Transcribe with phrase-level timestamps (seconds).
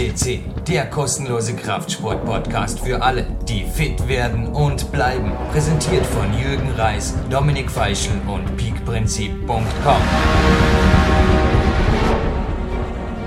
[0.00, 5.30] CC, der kostenlose Kraftsport-Podcast für alle, die fit werden und bleiben.
[5.52, 10.02] Präsentiert von Jürgen Reis, Dominik Feischl und peakprinzip.com.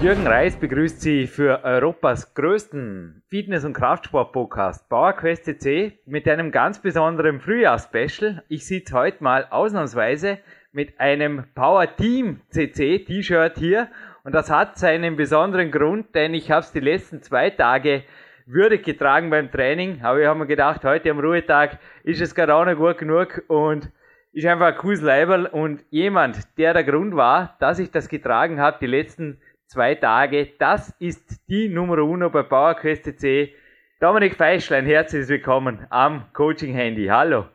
[0.02, 6.80] Jürgen Reis begrüßt Sie für Europas größten Fitness- und Kraftsport-Podcast PowerQuest CC mit einem ganz
[6.80, 8.44] besonderen Frühjahrs-Special.
[8.48, 10.40] Ich sitze heute mal ausnahmsweise
[10.72, 13.90] mit einem Power Team CC T-Shirt hier
[14.24, 18.04] und das hat seinen besonderen Grund, denn ich habe es die letzten zwei Tage
[18.46, 22.56] würdig getragen beim Training, aber ich habe mir gedacht, heute am Ruhetag ist es gerade
[22.56, 23.90] auch noch gut genug und
[24.32, 28.60] ist einfach ein cooles Leiberl und jemand, der der Grund war, dass ich das getragen
[28.60, 33.56] habe die letzten zwei Tage, das ist die Nummer uno bei PowerQuest CC.
[34.00, 37.08] Dominik Feischlein, herzlich willkommen am Coaching-Handy.
[37.08, 37.46] Hallo.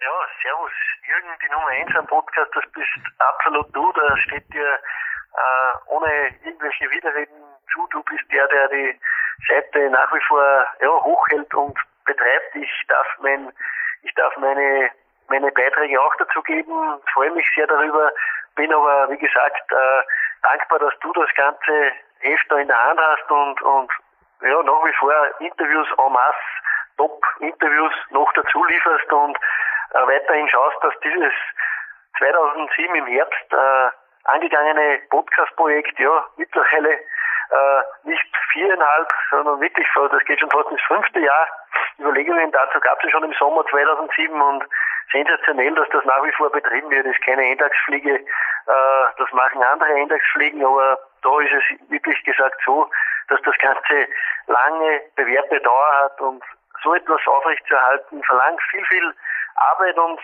[0.00, 0.72] Ja, servus.
[1.06, 3.92] Jürgen, die Nummer 1 am Podcast, das bist absolut du.
[3.92, 4.78] Da steht dir
[5.36, 7.42] äh, ohne irgendwelche Widerreden
[7.72, 7.86] zu.
[7.90, 9.00] Du bist der, der die
[9.48, 12.54] Seite nach wie vor ja, hochhält und betreibt.
[12.54, 13.52] Ich darf mein,
[14.02, 14.90] ich darf meine,
[15.28, 16.72] meine Beiträge auch dazu geben.
[17.12, 18.10] Freue mich sehr darüber.
[18.54, 20.02] Bin aber, wie gesagt, äh,
[20.42, 23.92] dankbar, dass du das ganze Heft da in der Hand hast und, und
[24.42, 26.36] ja, nach wie vor Interviews en masse,
[26.96, 31.32] Top-Interviews noch dazu lieferst und äh, weiterhin schaust, dass dieses
[32.18, 33.90] 2007 im Herbst äh,
[34.28, 41.20] angegangene Podcast-Projekt ja mittlerweile äh, nicht viereinhalb, sondern wirklich, das geht schon fast ins fünfte
[41.20, 41.48] Jahr.
[41.98, 44.64] Überlegungen dazu gab es ja schon im Sommer 2007 und
[45.12, 47.06] sensationell, dass das nach wie vor betrieben wird.
[47.06, 52.60] Das ist keine Eintagsfliege, äh, das machen andere Eintagsfliegen, aber da ist es wirklich gesagt
[52.64, 52.90] so,
[53.28, 54.08] dass das Ganze
[54.46, 56.42] lange bewährte Dauer hat und
[56.82, 59.14] so etwas aufrechtzuerhalten verlangt viel, viel
[59.72, 60.20] Arbeit und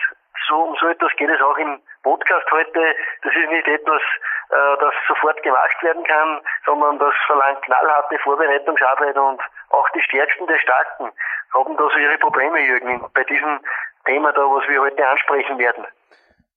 [0.47, 2.95] so, um so etwas geht es auch im Podcast heute.
[3.23, 4.01] Das ist nicht etwas,
[4.49, 10.45] äh, das sofort gemacht werden kann, sondern das verlangt knallharte Vorbereitungsarbeit und auch die Stärksten
[10.47, 11.11] der Starken
[11.53, 13.59] haben da so ihre Probleme, Jürgen, bei diesem
[14.05, 15.85] Thema da, was wir heute ansprechen werden.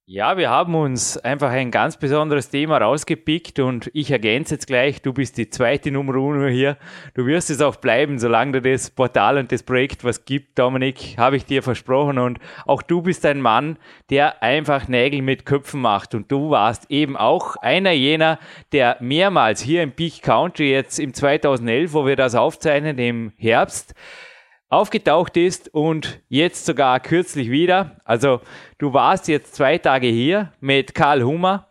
[0.09, 5.03] Ja, wir haben uns einfach ein ganz besonderes Thema rausgepickt und ich ergänze jetzt gleich,
[5.03, 6.77] du bist die zweite Nummer uno hier.
[7.15, 11.17] Du wirst es auch bleiben, solange du das Portal und das Projekt was gibt, Dominik,
[11.19, 15.81] habe ich dir versprochen und auch du bist ein Mann, der einfach Nägel mit Köpfen
[15.81, 18.39] macht und du warst eben auch einer jener,
[18.71, 23.93] der mehrmals hier im Peak Country jetzt im 2011, wo wir das aufzeichnen, im Herbst,
[24.69, 27.97] aufgetaucht ist und jetzt sogar kürzlich wieder.
[28.05, 28.41] Also
[28.79, 31.69] du warst jetzt zwei Tage hier mit Karl Hummer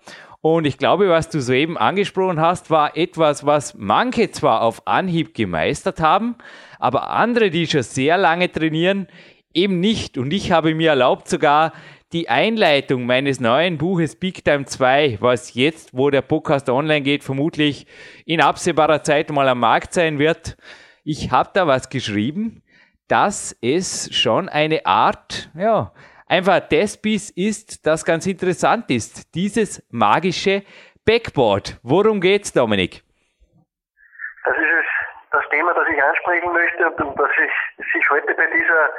[0.47, 5.33] und ich glaube, was du soeben angesprochen hast, war etwas, was manche zwar auf Anhieb
[5.33, 6.35] gemeistert haben,
[6.77, 9.07] aber andere, die schon sehr lange trainieren,
[9.55, 10.19] eben nicht.
[10.19, 11.73] Und ich habe mir erlaubt, sogar
[12.13, 17.23] die Einleitung meines neuen Buches Big Time 2, was jetzt, wo der Podcast online geht,
[17.23, 17.87] vermutlich
[18.25, 20.57] in absehbarer Zeit mal am Markt sein wird.
[21.03, 22.61] Ich habe da was geschrieben,
[23.07, 25.91] dass es schon eine Art, ja,
[26.27, 29.33] einfach das Biss ist, das ganz interessant ist.
[29.35, 30.63] Dieses magische
[31.05, 31.77] Backboard.
[31.83, 33.03] Worum geht's, Dominik?
[34.45, 34.85] Das ist es,
[35.31, 38.89] das Thema, das ich ansprechen möchte und das ich, sich heute bei dieser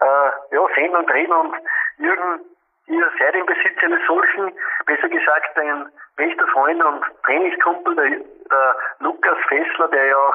[0.00, 1.54] äh, ja, Sendung drehen und
[1.98, 2.40] Jürgen,
[2.86, 4.52] ihr seid im Besitz eines solchen,
[4.86, 5.86] besser gesagt ein
[6.16, 8.10] bester Freund und Trainingskumpel, der,
[8.50, 10.34] der Lukas Fessler, der ja auch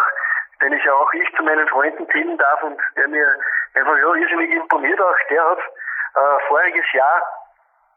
[0.61, 3.27] den ich ja auch ich zu meinen Freunden zählen darf und der mir
[3.75, 7.23] einfach ja irrsinnig imponiert auch, der hat äh, voriges Jahr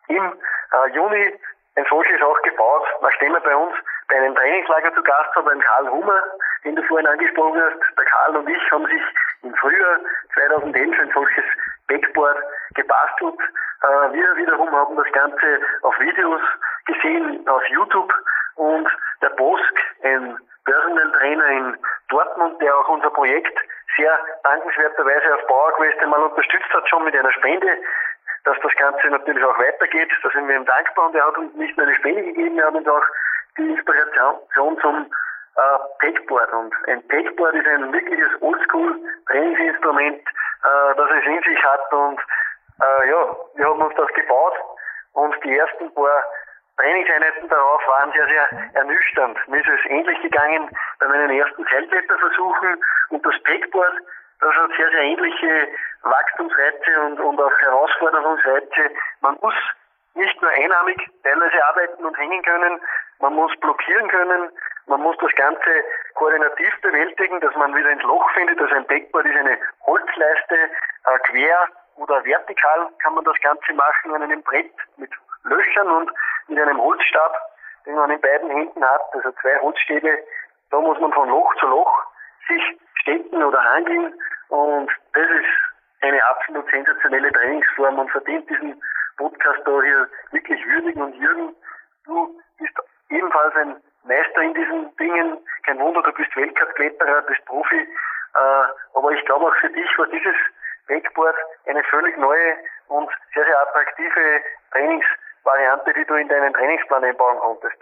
[0.08, 0.32] im
[0.72, 1.38] äh, Juni
[1.76, 3.74] ein solches auch gebaut, nachdem er bei uns
[4.08, 6.22] bei einem Trainingslager zu Gast war, beim Karl Hummer,
[6.64, 7.96] den du vorhin angesprochen hast.
[7.96, 9.02] Der Karl und ich haben sich
[9.42, 10.00] im Frühjahr
[10.34, 11.44] 2011 ein solches
[11.88, 12.38] Backboard
[12.74, 13.38] gebastelt.
[13.82, 16.42] Äh, wir wiederum haben das Ganze auf Videos
[16.86, 18.12] gesehen, auf YouTube
[18.56, 18.88] und
[19.22, 21.78] der Bosk, ein Personal Trainer in
[22.20, 23.58] Dortmund, der auch unser Projekt
[23.96, 27.78] sehr dankenswerterweise auf PowerQuest einmal unterstützt hat, schon mit einer Spende,
[28.44, 30.10] dass das Ganze natürlich auch weitergeht.
[30.22, 32.66] Da sind wir ihm dankbar und er hat uns nicht nur eine Spende gegeben, er
[32.66, 33.04] hat uns auch
[33.56, 35.06] die Inspiration zum
[35.56, 36.52] äh, Pegboard.
[36.52, 41.92] Und ein Pegboard ist ein wirkliches Oldschool-Trainingsinstrument, äh, das es in sich hat.
[41.92, 42.20] Und
[42.80, 44.54] äh, ja, wir haben uns das gebaut
[45.14, 46.24] und die ersten paar
[46.80, 49.36] Trainingseinheiten darauf waren sehr, sehr ernüchternd.
[49.48, 53.94] Mir ist es ähnlich gegangen bei meinen ersten Seilkletterversuchen und das Pegboard,
[54.40, 55.68] das hat sehr, sehr ähnliche
[56.02, 58.90] Wachstumsreize und, und auch Herausforderungsreize.
[59.20, 59.54] Man muss
[60.14, 62.80] nicht nur einarmig teilweise arbeiten und hängen können,
[63.18, 64.50] man muss blockieren können,
[64.86, 65.84] man muss das Ganze
[66.14, 68.58] koordinativ bewältigen, dass man wieder ins Loch findet.
[68.58, 74.14] Also ein Backboard ist eine Holzleiste, äh, quer oder vertikal kann man das Ganze machen
[74.14, 75.10] an einem Brett mit
[75.44, 76.10] Löchern und
[76.48, 77.36] mit einem Holzstab,
[77.86, 80.18] den man in beiden Händen hat, also zwei Holzstäbe.
[80.70, 82.06] Da muss man von Loch zu Loch
[82.48, 82.62] sich
[83.00, 84.14] stecken oder hangeln
[84.48, 85.70] und das ist
[86.02, 88.80] eine absolut sensationelle Trainingsform und verdient diesen
[89.16, 91.02] Podcast da hier wirklich würdigen.
[91.02, 91.54] Und Jürgen,
[92.06, 92.72] du bist
[93.10, 95.38] ebenfalls ein Meister in diesen Dingen.
[95.64, 97.80] Kein Wunder, du bist Weltcup-Kletterer, bist Profi.
[97.80, 98.38] Äh,
[98.94, 100.36] aber ich glaube auch für dich war dieses
[100.88, 102.56] Wakeboard eine völlig neue
[102.88, 104.42] und sehr, sehr attraktive
[105.42, 107.76] Trainingsvariante, die du in deinen Trainingsplan einbauen konntest.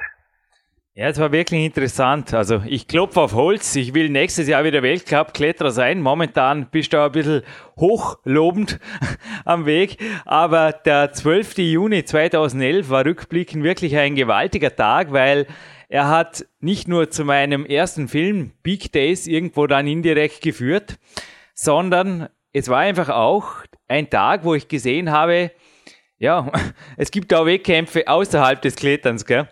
[0.95, 2.35] Ja, es war wirklich interessant.
[2.35, 3.77] Also ich klopfe auf Holz.
[3.77, 6.01] Ich will nächstes Jahr wieder Weltcup-Kletterer sein.
[6.03, 7.43] Momentan bist du ein bisschen
[7.79, 8.81] hochlobend
[9.45, 9.99] am Weg.
[10.25, 11.59] Aber der 12.
[11.59, 15.47] Juni 2011 war rückblickend wirklich ein gewaltiger Tag, weil
[15.89, 20.99] er hat nicht nur zu meinem ersten Film Big Days irgendwo dann indirekt geführt,
[21.55, 25.53] sondern es war einfach auch ein Tag, wo ich gesehen habe,
[26.19, 26.51] ja,
[26.97, 29.49] es gibt auch Wettkämpfe außerhalb des Kletterns, gell?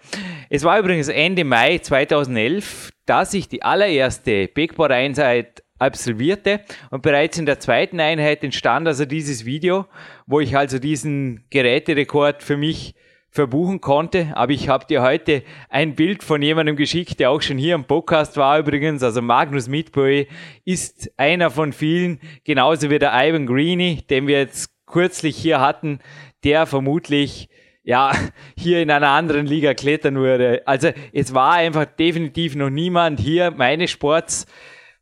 [0.51, 6.61] Es war übrigens Ende Mai 2011, dass ich die allererste Backboard-Einheit absolvierte
[6.91, 9.87] und bereits in der zweiten Einheit entstand also dieses Video,
[10.27, 12.95] wo ich also diesen Geräterekord für mich
[13.31, 14.33] verbuchen konnte.
[14.35, 17.85] Aber ich habe dir heute ein Bild von jemandem geschickt, der auch schon hier im
[17.85, 19.03] Podcast war übrigens.
[19.03, 20.29] Also Magnus Midbury
[20.65, 25.99] ist einer von vielen, genauso wie der Ivan Greeny, den wir jetzt kürzlich hier hatten,
[26.45, 27.49] der vermutlich
[27.87, 28.13] ja,
[28.59, 30.63] hier in einer anderen Liga klettern würde.
[30.67, 34.47] Also es war einfach definitiv noch niemand hier meines Sports,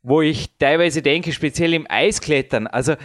[0.03, 2.67] wo ich teilweise denke, speziell im Eisklettern.
[2.67, 2.95] Also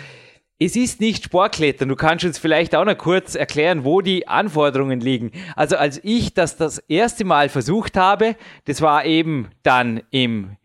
[0.63, 1.89] es ist nicht Sportklettern.
[1.89, 5.33] Du kannst uns vielleicht auch noch kurz erklären, wo die Anforderungen liegen.
[5.57, 8.37] Also als ich das das erste Mal versucht habe,
[8.67, 10.57] das war eben dann im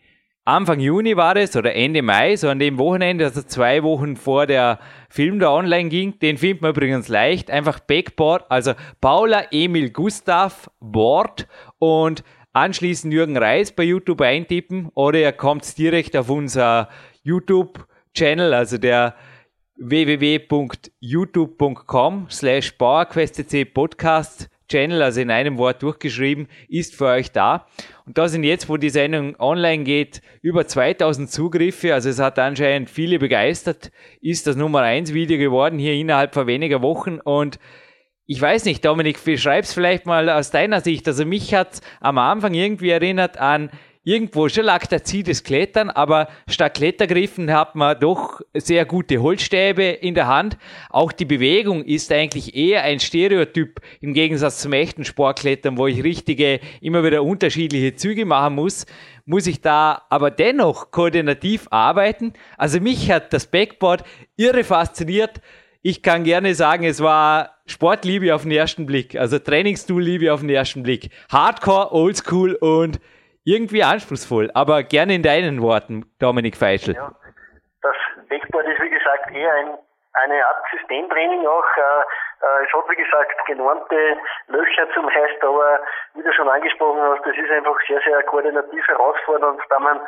[0.48, 4.46] Anfang Juni war es oder Ende Mai, so an dem Wochenende, also zwei Wochen vor
[4.46, 4.78] der
[5.10, 6.20] Film da online ging.
[6.20, 7.50] Den findet man übrigens leicht.
[7.50, 11.48] Einfach Backboard, also Paula Emil Gustav Board
[11.80, 16.90] und anschließend Jürgen Reis bei YouTube eintippen oder ihr kommt direkt auf unser
[17.24, 19.16] YouTube-Channel, also der
[19.78, 27.68] www.youtube.com slash Podcast Channel, also in einem Wort durchgeschrieben, ist für euch da.
[28.06, 31.94] Und da sind jetzt, wo die Sendung online geht, über 2000 Zugriffe.
[31.94, 33.92] Also es hat anscheinend viele begeistert.
[34.22, 37.20] Ist das Nummer 1 Video geworden hier innerhalb von weniger Wochen.
[37.20, 37.60] Und
[38.28, 41.08] ich weiß nicht, Dominik, beschreib's vielleicht mal aus deiner Sicht.
[41.08, 43.70] Also mich hat am Anfang irgendwie erinnert an
[44.06, 49.22] irgendwo schon lag der Ziel des Klettern, aber statt Klettergriffen hat man doch sehr gute
[49.22, 50.58] Holzstäbe in der Hand.
[50.90, 56.02] Auch die Bewegung ist eigentlich eher ein Stereotyp im Gegensatz zum echten Sportklettern, wo ich
[56.04, 58.86] richtige, immer wieder unterschiedliche Züge machen muss
[59.26, 62.34] muss ich da aber dennoch koordinativ arbeiten.
[62.58, 64.04] Also mich hat das Backboard
[64.38, 65.42] irre fasziniert.
[65.82, 70.50] Ich kann gerne sagen, es war Sportliebe auf den ersten Blick, also Trainingstool-Liebe auf den
[70.50, 71.10] ersten Blick.
[71.30, 73.00] Hardcore, Oldschool und
[73.46, 76.96] irgendwie anspruchsvoll, aber gerne in deinen Worten, Dominik Feischl.
[76.96, 77.12] Ja,
[77.82, 77.96] das
[78.28, 79.78] Backboard ist wie gesagt eher ein,
[80.14, 81.78] eine Art Systemtraining auch.
[81.78, 82.02] Äh,
[82.42, 85.80] äh, es hat wie gesagt genormte Löcher zum Heißt, aber
[86.16, 90.02] wie du schon angesprochen hast, das ist einfach sehr, sehr koordinativ herausfordernd, da man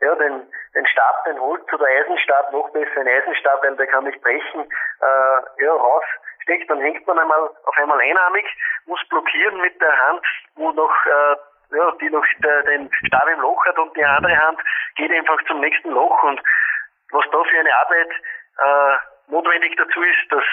[0.00, 0.42] ja, den,
[0.74, 4.60] den Stab, den Holz- oder Eisenstab, noch besser ein Eisenstab, weil der kann nicht brechen,
[4.62, 8.44] äh, ja, raussteckt, dann hängt man einmal auf einmal einarmig,
[8.86, 10.24] muss blockieren mit der Hand,
[10.56, 11.36] wo noch äh,
[11.74, 12.24] ja, die noch
[12.66, 14.58] den Stab im Loch hat und die andere Hand
[14.96, 16.22] geht einfach zum nächsten Loch.
[16.22, 16.40] Und
[17.10, 18.10] was da für eine Arbeit
[18.58, 18.96] äh,
[19.28, 20.44] notwendig dazu ist, das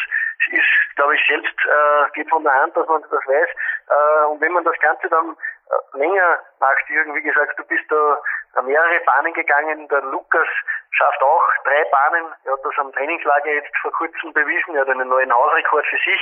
[0.52, 3.50] ist, glaube ich, selbst äh, geht von der Hand, dass man das weiß.
[3.50, 7.86] Äh, und wenn man das Ganze dann äh, länger macht, Jürgen, wie gesagt, du bist
[7.92, 10.48] da mehrere Bahnen gegangen, der Lukas
[10.92, 14.90] schafft auch drei Bahnen, er hat das am Trainingslager jetzt vor kurzem bewiesen, er hat
[14.90, 16.22] einen neuen Hausrekord für sich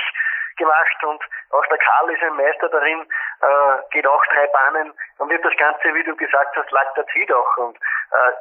[0.56, 4.92] gemacht und auch der Karl ist ein Meister darin, äh, geht auch drei Bahnen.
[5.18, 7.56] Dann wird das Ganze, wie du gesagt hast, Laktatid auch.
[7.56, 8.32] Und äh,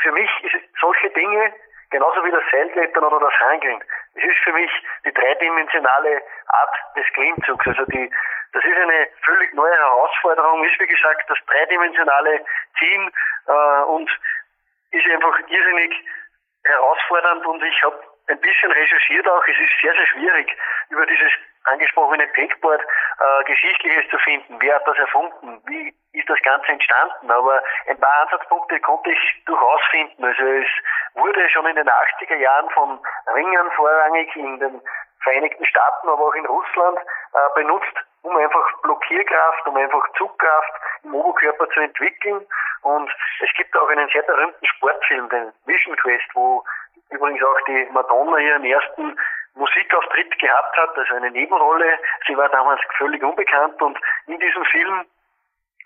[0.00, 1.52] für mich ist solche Dinge,
[1.90, 3.82] genauso wie das Seilklettern oder das Hangeln,
[4.14, 4.70] es ist für mich
[5.04, 7.66] die dreidimensionale Art des Klimmzugs.
[7.66, 8.10] Also die,
[8.52, 12.44] das ist eine völlig neue Herausforderung, ist wie gesagt das dreidimensionale
[12.78, 13.10] Ziehen
[13.46, 14.10] äh, und
[14.90, 16.04] ist einfach irrsinnig
[16.64, 19.46] herausfordernd und ich habe ein bisschen recherchiert auch.
[19.46, 20.56] Es ist sehr, sehr schwierig,
[20.90, 21.32] über dieses
[21.70, 24.56] angesprochene Backboard äh, Geschichtliches zu finden.
[24.60, 25.60] Wer hat das erfunden?
[25.66, 27.30] Wie ist das Ganze entstanden?
[27.30, 30.24] Aber ein paar Ansatzpunkte konnte ich durchaus finden.
[30.24, 30.68] Also es
[31.14, 32.98] wurde schon in den 80er Jahren von
[33.34, 34.80] Ringern vorrangig in den
[35.22, 40.72] Vereinigten Staaten, aber auch in Russland äh, benutzt, um einfach Blockierkraft, um einfach Zugkraft
[41.02, 42.46] im Oberkörper zu entwickeln.
[42.82, 43.10] Und
[43.40, 46.64] es gibt auch einen sehr berühmten Sportfilm, den Vision Quest, wo
[47.10, 49.18] übrigens auch die Madonna ihren ersten
[49.58, 51.98] Musikauftritt gehabt hat, also eine Nebenrolle.
[52.26, 55.04] Sie war damals völlig unbekannt und in diesem Film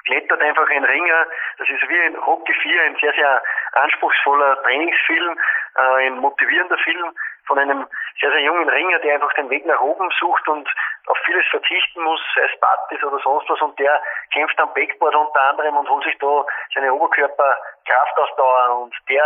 [0.05, 1.27] klettert einfach ein Ringer.
[1.59, 5.39] Das ist wie ein Rocky 4, ein sehr, sehr anspruchsvoller Trainingsfilm,
[5.77, 7.13] äh, ein motivierender Film
[7.47, 7.87] von einem
[8.21, 10.69] sehr, sehr jungen Ringer, der einfach den Weg nach oben sucht und
[11.07, 13.61] auf vieles verzichten muss, sei es Partys oder sonst was.
[13.61, 14.01] Und der
[14.33, 18.83] kämpft am Backboard unter anderem und holt sich da seine Oberkörperkraftausdauer.
[18.83, 19.25] Und der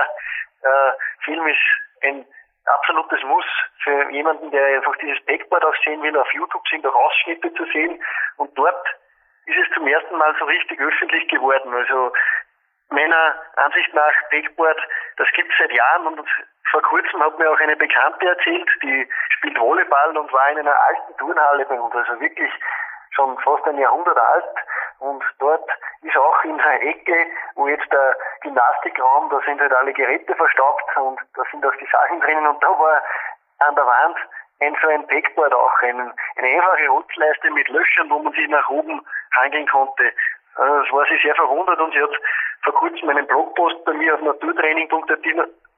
[0.63, 0.93] äh,
[1.25, 1.61] Film ist
[2.03, 2.27] ein
[2.67, 3.45] absolutes Muss
[3.83, 6.17] für jemanden, der einfach dieses Backboard auch sehen will.
[6.17, 8.03] Auf YouTube sind auch Ausschnitte zu sehen.
[8.37, 8.87] Und dort
[9.47, 11.73] ist es zum ersten Mal so richtig öffentlich geworden.
[11.75, 12.13] Also
[12.91, 14.81] meiner Ansicht nach Backboard,
[15.17, 16.29] das gibt es seit Jahren und
[16.71, 20.79] vor kurzem hat mir auch eine Bekannte erzählt, die spielt Volleyball und war in einer
[20.79, 22.53] alten Turnhalle bei uns, also wirklich
[23.11, 24.57] schon fast ein Jahrhundert alt.
[24.99, 25.69] Und dort
[26.03, 30.97] ist auch in der Ecke, wo jetzt der Gymnastikraum, da sind halt alle Geräte verstaubt
[30.97, 33.03] und da sind auch die Sachen drinnen und da war
[33.59, 34.17] an der Wand
[34.61, 38.69] ein so ein Backboard auch, ein, eine einfache Holzleiste mit Löchern, wo man sich nach
[38.69, 39.05] oben
[39.39, 40.13] hangeln konnte.
[40.55, 42.15] Also das war sie sehr verwundert und sie hat
[42.65, 45.27] vor kurzem einen Blogpost bei mir auf naturtraining.at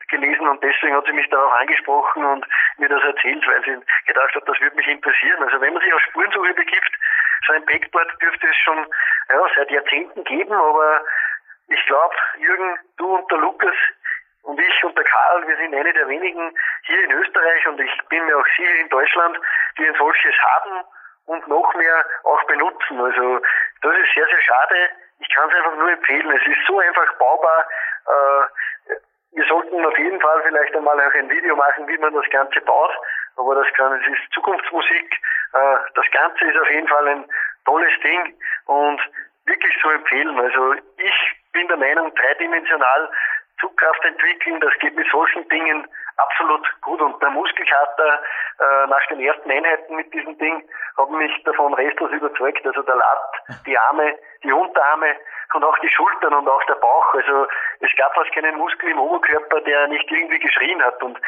[0.08, 2.46] gelesen und deswegen hat sie mich darauf angesprochen und
[2.78, 5.42] mir das erzählt, weil sie gedacht hat, das würde mich interessieren.
[5.42, 6.92] Also wenn man sich auf Spurensuche begibt,
[7.46, 8.86] so ein Backboard dürfte es schon
[9.30, 11.04] ja, seit Jahrzehnten geben, aber
[11.68, 13.74] ich glaube, Jürgen, du und der Lukas
[14.42, 16.54] und ich und der Karl, wir sind eine der wenigen
[16.84, 19.38] hier in Österreich und ich bin mir auch sicher in Deutschland,
[19.76, 20.84] die ein solches haben
[21.26, 23.00] und noch mehr auch benutzen.
[23.00, 23.40] Also
[23.82, 24.88] das ist sehr, sehr schade.
[25.20, 26.30] Ich kann es einfach nur empfehlen.
[26.30, 27.68] Es ist so einfach baubar.
[28.06, 28.94] Äh,
[29.32, 32.60] wir sollten auf jeden Fall vielleicht einmal auch ein Video machen, wie man das Ganze
[32.62, 32.92] baut.
[33.36, 35.20] Aber das kann, es ist Zukunftsmusik.
[35.52, 37.24] Äh, das Ganze ist auf jeden Fall ein
[37.64, 38.34] tolles Ding
[38.66, 39.00] und
[39.46, 40.38] wirklich zu empfehlen.
[40.38, 41.14] Also ich
[41.52, 43.10] bin der Meinung, dreidimensional
[43.60, 45.86] Zugkraft entwickeln, das geht mit solchen Dingen
[46.16, 47.00] absolut gut.
[47.00, 48.20] Und der Muskelkater
[48.60, 50.62] äh, nach den ersten Einheiten mit diesem Ding
[50.96, 52.66] hat mich davon restlos überzeugt.
[52.66, 55.16] Also der Lat, die Arme, die Unterarme
[55.54, 57.14] und auch die Schultern und auch der Bauch.
[57.14, 57.46] Also
[57.80, 61.02] es gab fast keinen Muskel im Oberkörper, der nicht irgendwie geschrien hat.
[61.02, 61.18] Und,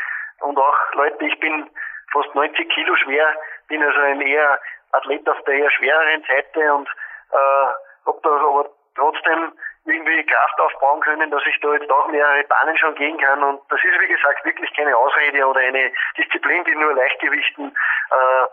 [0.41, 1.69] und auch Leute, ich bin
[2.13, 3.35] fast 90 Kilo schwer,
[3.69, 4.59] bin also ein eher
[4.93, 6.89] Athlet auf der eher schwereren Seite und
[7.33, 9.53] äh, hab da aber trotzdem
[9.87, 13.43] irgendwie Kraft aufbauen können, dass ich da jetzt auch mehrere Bahnen schon gehen kann.
[13.43, 18.47] Und das ist, wie gesagt, wirklich keine Ausrede oder eine Disziplin, die nur Leichtgewichten äh,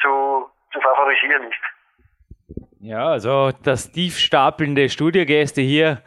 [0.00, 2.60] zu, zu favorisieren ist.
[2.80, 6.02] Ja, also das tiefstapelnde Studiogäste hier,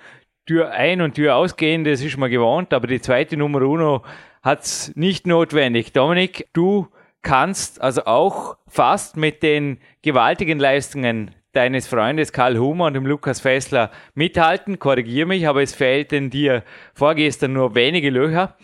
[0.46, 4.06] Tür ein und Tür ausgehen, das ist man gewohnt, aber die zweite Nummer uno
[4.44, 5.92] hat es nicht notwendig.
[5.92, 6.88] Dominik, du
[7.22, 13.42] kannst also auch fast mit den gewaltigen Leistungen deines Freundes Karl Humer und dem Lukas
[13.42, 14.78] Fessler mithalten.
[14.78, 18.56] Korrigiere mich, aber es fehlten dir vorgestern nur wenige Löcher.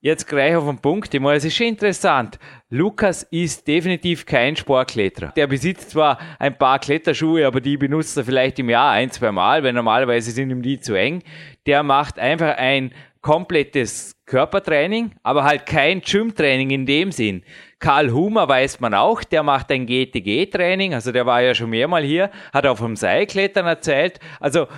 [0.00, 1.14] Jetzt gleich auf den Punkt.
[1.14, 2.40] Ich meine, es ist schon interessant.
[2.68, 5.32] Lukas ist definitiv kein Sportkletterer.
[5.36, 9.30] Der besitzt zwar ein paar Kletterschuhe, aber die benutzt er vielleicht im Jahr ein, zwei
[9.30, 11.22] Mal, weil normalerweise sind ihm die zu eng.
[11.66, 17.44] Der macht einfach ein komplettes Körpertraining, aber halt kein Gym-Training in dem Sinn.
[17.80, 22.04] Karl Humer weiß man auch, der macht ein GTG-Training, also der war ja schon mehrmal
[22.04, 24.20] hier, hat auch vom Seilklettern erzählt.
[24.38, 24.68] Also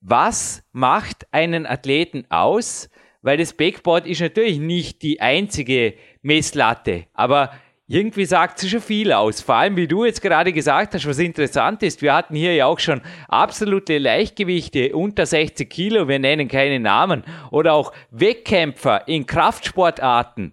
[0.00, 2.90] was macht einen Athleten aus?
[3.22, 7.52] Weil das Backboard ist natürlich nicht die einzige Messlatte, aber
[7.86, 9.40] irgendwie sagt sie schon viel aus.
[9.40, 12.66] Vor allem, wie du jetzt gerade gesagt hast, was interessant ist, wir hatten hier ja
[12.66, 17.22] auch schon absolute Leichtgewichte unter 60 Kilo, wir nennen keine Namen,
[17.52, 20.52] oder auch Wettkämpfer in Kraftsportarten,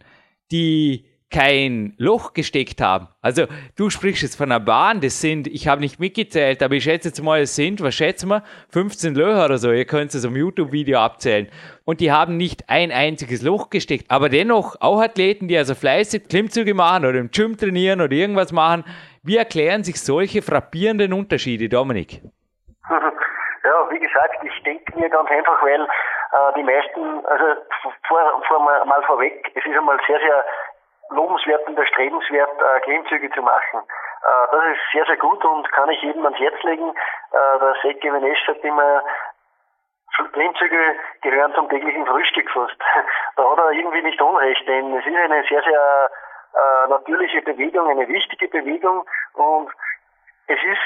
[0.52, 3.08] die kein Loch gesteckt haben.
[3.22, 3.46] Also
[3.78, 7.10] du sprichst jetzt von einer Bahn, das sind, ich habe nicht mitgezählt, aber ich schätze
[7.10, 10.36] jetzt mal, es sind, was schätzen wir, 15 Löcher oder so, ihr könnt es am
[10.36, 11.48] YouTube-Video abzählen.
[11.86, 16.28] Und die haben nicht ein einziges Loch gesteckt, aber dennoch auch Athleten, die also fleißig
[16.30, 18.84] Klimmzüge machen oder im Gym trainieren oder irgendwas machen,
[19.24, 22.22] wie erklären sich solche frappierenden Unterschiede, Dominik?
[23.62, 27.62] Ja, wie gesagt, ich denke mir ganz einfach, weil äh, die meisten, also
[28.08, 30.46] vor, vor mal vorweg, es ist einmal sehr, sehr
[31.10, 33.80] lobenswert und erstrebenswert, äh, Klimmzüge zu machen.
[33.80, 36.90] Äh, das ist sehr, sehr gut und kann ich jedem ans Herz legen.
[36.90, 39.04] Äh, der Seke Venesch sagt immer,
[40.34, 42.76] Klimmzüge gehören zum täglichen Frühstück fast.
[43.36, 46.12] da hat er irgendwie nicht Unrecht, denn es ist eine sehr, sehr
[46.54, 49.72] äh, natürliche Bewegung, eine wichtige Bewegung und
[50.48, 50.82] es ist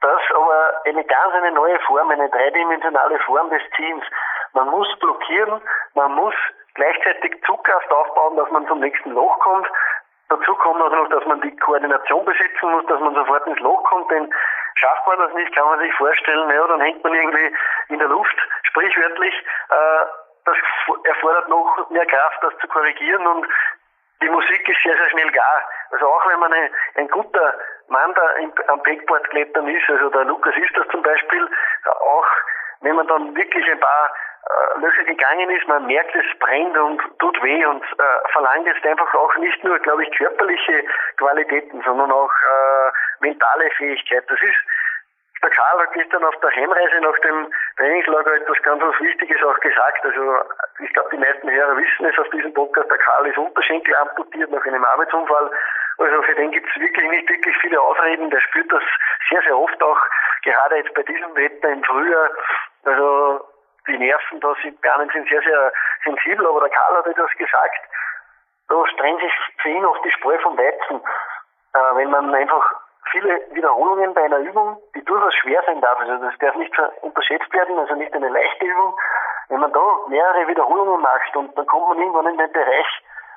[0.00, 4.04] das aber eine ganz eine neue Form, eine dreidimensionale Form des Ziehens.
[4.52, 5.60] Man muss blockieren,
[5.94, 6.34] man muss
[6.74, 9.66] gleichzeitig Zugkraft aufbauen, dass man zum nächsten Loch kommt.
[10.28, 13.82] Dazu kommt also noch, dass man die Koordination besitzen muss, dass man sofort ins Loch
[13.84, 14.32] kommt, denn
[14.74, 17.56] schafft man das nicht, kann man sich vorstellen, ja, dann hängt man irgendwie
[17.88, 19.34] in der Luft, sprichwörtlich.
[19.70, 20.04] Äh,
[20.44, 20.56] das
[21.04, 23.46] erfordert noch mehr Kraft, das zu korrigieren und
[24.22, 25.62] die Musik ist sehr, sehr schnell gar.
[25.90, 27.54] Also auch wenn man ein, ein guter
[27.88, 31.48] Mann da im, am Backboard klettern ist, also der Lukas ist das zum Beispiel,
[31.84, 32.26] auch
[32.80, 37.00] wenn man dann wirklich ein paar äh, Löcher gegangen ist, man merkt, es brennt und
[37.18, 40.84] tut weh und äh, verlangt jetzt einfach auch nicht nur, glaube ich, körperliche
[41.16, 44.24] Qualitäten, sondern auch äh, mentale Fähigkeit.
[44.28, 44.56] Das ist
[45.44, 49.60] der Karl hat gestern auf der Heimreise nach dem Trainingslager etwas ganz was Wichtiges auch
[49.60, 50.02] gesagt.
[50.02, 50.38] Also
[50.78, 54.50] ich glaube, die meisten Hörer wissen es aus diesem Podcast, der Karl ist Unterschenkel amputiert
[54.50, 55.50] nach einem Arbeitsunfall.
[55.98, 58.30] Also für den gibt es wirklich nicht wirklich viele Ausreden.
[58.30, 58.82] Der spürt das
[59.28, 60.00] sehr, sehr oft auch,
[60.44, 62.30] gerade jetzt bei diesem Wetter im Frühjahr.
[62.84, 63.44] Also
[63.86, 65.72] die Nerven da sind, Bernen sind sehr, sehr
[66.04, 67.80] sensibel, aber der Karl hat etwas gesagt.
[68.68, 71.02] Da strengt sich für ihn oft die Spreu vom Weizen.
[71.74, 72.64] Äh, wenn man einfach
[73.10, 75.98] viele Wiederholungen bei einer Übung, die durchaus schwer sein darf.
[76.00, 76.72] Also das darf nicht
[77.02, 78.98] unterschätzt werden, also nicht eine leichte Übung.
[79.48, 82.86] Wenn man da mehrere Wiederholungen macht und dann kommt man irgendwann in den Bereich,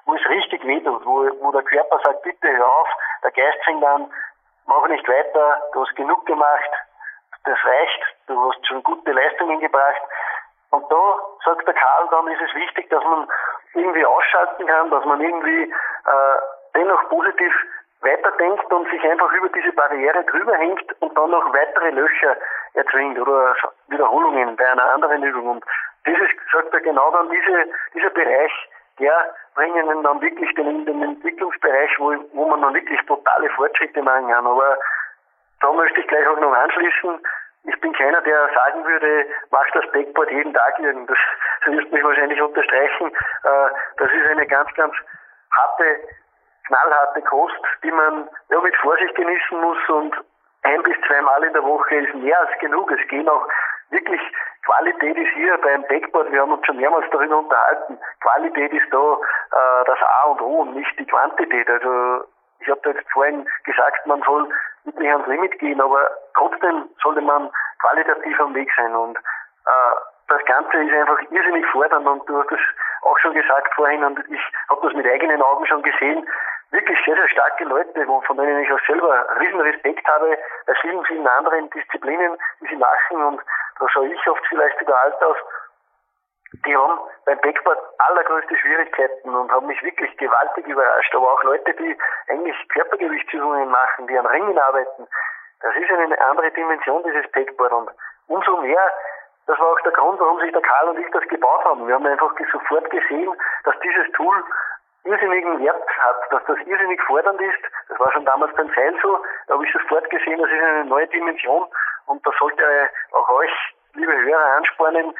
[0.06, 2.88] wo es richtig wehtut, wo, wo der Körper sagt, bitte hör auf,
[3.24, 4.10] der Geist fängt an,
[4.66, 6.72] mach nicht weiter, du hast genug gemacht,
[7.44, 10.02] das reicht, du hast schon gute Leistungen gebracht.
[10.72, 13.28] Und da sagt der Karl, dann ist es wichtig, dass man
[13.74, 16.38] irgendwie ausschalten kann, dass man irgendwie äh,
[16.76, 17.54] dennoch positiv
[18.02, 22.38] weiterdenkt und sich einfach über diese Barriere drüber hängt und dann noch weitere Löcher
[22.74, 23.56] erzwingt oder
[23.88, 25.48] Wiederholungen bei einer anderen Übung.
[25.48, 25.66] Und
[26.06, 28.52] dieses, sagt er genau dann, diese, dieser Bereich,
[29.00, 34.02] der bringen ihn dann wirklich den, den Entwicklungsbereich, wo, wo man dann wirklich totale Fortschritte
[34.02, 34.46] machen kann.
[34.46, 34.78] Aber
[35.62, 37.20] da möchte ich gleich auch noch anschließen.
[37.68, 41.10] Ich bin keiner, der sagen würde, mach das Backboard jeden Tag irgend.
[41.10, 41.18] Das,
[41.66, 43.08] das wirst mich wahrscheinlich unterstreichen.
[43.08, 44.94] Äh, das ist eine ganz, ganz
[45.52, 46.00] harte
[46.68, 50.16] knallharte Kost, die man ja, mit Vorsicht genießen muss und
[50.64, 52.92] ein bis zweimal in der Woche ist mehr als genug.
[52.92, 53.48] Es gehen auch
[53.90, 54.22] wirklich,
[54.66, 59.14] Qualität ist hier beim Backboard, wir haben uns schon mehrmals darüber unterhalten, Qualität ist da
[59.14, 61.70] äh, das A und O und nicht die Quantität.
[61.70, 62.26] Also
[62.60, 64.50] ich habe jetzt vorhin gesagt, man soll
[64.88, 69.96] wirklich ans Limit gehen, aber trotzdem sollte man qualitativ am Weg sein und äh,
[70.30, 72.60] das Ganze ist einfach irrsinnig fordernd und du hast es
[73.04, 76.28] auch schon gesagt vorhin und ich habe das mit eigenen Augen schon gesehen,
[76.72, 81.04] wirklich sehr, sehr starke Leute, von denen ich auch selber riesen Respekt habe, bei vielen,
[81.06, 83.42] vielen anderen Disziplinen, die sie machen und
[83.80, 85.38] da schaue ich oft vielleicht sogar alt aus,
[86.66, 91.14] die haben beim Backboard allergrößte Schwierigkeiten und haben mich wirklich gewaltig überrascht.
[91.16, 91.98] Aber auch Leute, die
[92.30, 95.08] eigentlich Körpergewichtsübungen machen, die an Ringen arbeiten,
[95.62, 97.74] das ist eine andere Dimension, dieses Backboard.
[97.74, 97.90] Und
[98.28, 98.94] umso mehr,
[99.48, 101.88] das war auch der Grund, warum sich der Karl und ich das gebaut haben.
[101.88, 103.34] Wir haben einfach sofort gesehen,
[103.64, 104.44] dass dieses Tool
[105.04, 107.60] irrsinnigen Wert hat, dass das irrsinnig fordernd ist.
[107.90, 109.20] Das war schon damals beim Seil so.
[109.48, 111.66] Da habe ich sofort gesehen, das ist eine neue Dimension
[112.08, 112.64] und da sollte
[113.14, 113.52] auch euch,
[113.94, 115.14] liebe Hörer, anspornen,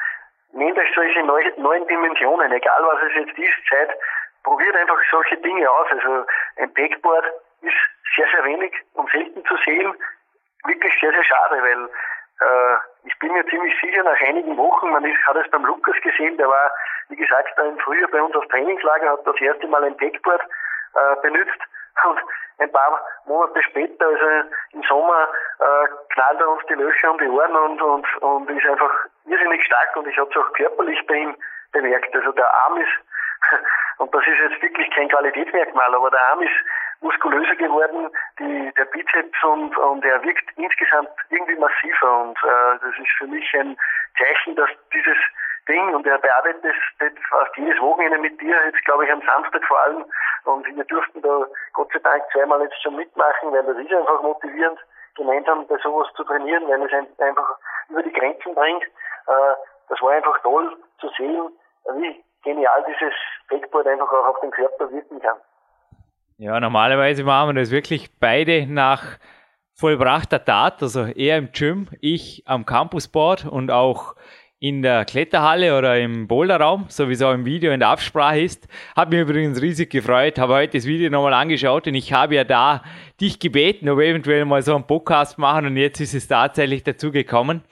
[0.58, 3.90] nehmt euch solche neuen Dimensionen, egal was es jetzt ist, Zeit,
[4.42, 5.86] probiert einfach solche Dinge aus.
[5.90, 7.24] Also ein Backboard
[7.62, 7.76] ist
[8.16, 9.94] sehr, sehr wenig und selten zu sehen.
[10.64, 11.88] Wirklich sehr, sehr schade, weil
[12.40, 15.96] äh, ich bin mir ziemlich sicher, nach einigen Wochen, man ist, hat es beim Lukas
[16.02, 16.70] gesehen, der war,
[17.08, 20.42] wie gesagt, da im Frühjahr bei uns auf Trainingslager, hat das erste Mal ein Backboard
[20.42, 21.60] äh, benutzt
[22.04, 22.20] und
[22.58, 25.28] ein paar Monate später, also im Sommer,
[25.60, 28.90] äh, knallt er uns die Löcher um die Ohren und, und, und ist einfach
[29.26, 31.36] irrsinnig stark und ich habe es auch körperlich bei ihm
[31.72, 32.14] bemerkt.
[32.14, 32.92] Also der Arm ist,
[33.98, 36.54] und das ist jetzt wirklich kein Qualitätsmerkmal, aber der Arm ist
[37.00, 42.98] muskulöser geworden, die, der Bizeps und, und er wirkt insgesamt irgendwie massiver und äh, das
[42.98, 43.76] ist für mich ein
[44.18, 45.16] Zeichen, dass dieses
[45.68, 49.64] Ding und er bearbeitet es fast jedes Wochenende mit dir, jetzt glaube ich am Samstag
[49.66, 50.04] vor allem
[50.44, 54.22] und wir durften da Gott sei Dank zweimal jetzt schon mitmachen, weil das ist einfach
[54.22, 54.78] motivierend,
[55.16, 57.58] gemeinsam bei sowas zu trainieren, weil es einfach
[57.90, 58.82] über die Grenzen bringt.
[58.82, 59.54] Äh,
[59.88, 61.50] das war einfach toll zu sehen,
[61.94, 63.12] wie genial dieses
[63.48, 65.36] Backboard einfach auch auf den Körper wirken kann.
[66.38, 69.18] Ja, normalerweise machen wir das wirklich beide nach
[69.74, 74.14] vollbrachter Tat, also er im Gym, ich am Campusboard und auch
[74.60, 78.40] in der Kletterhalle oder im Boulderraum, so wie es auch im Video in der Absprache
[78.40, 78.66] ist.
[78.96, 82.44] Hat mich übrigens riesig gefreut, habe heute das Video nochmal angeschaut und ich habe ja
[82.44, 82.82] da
[83.20, 86.82] dich gebeten, ob wir eventuell mal so einen Podcast machen und jetzt ist es tatsächlich
[86.82, 87.62] dazu gekommen.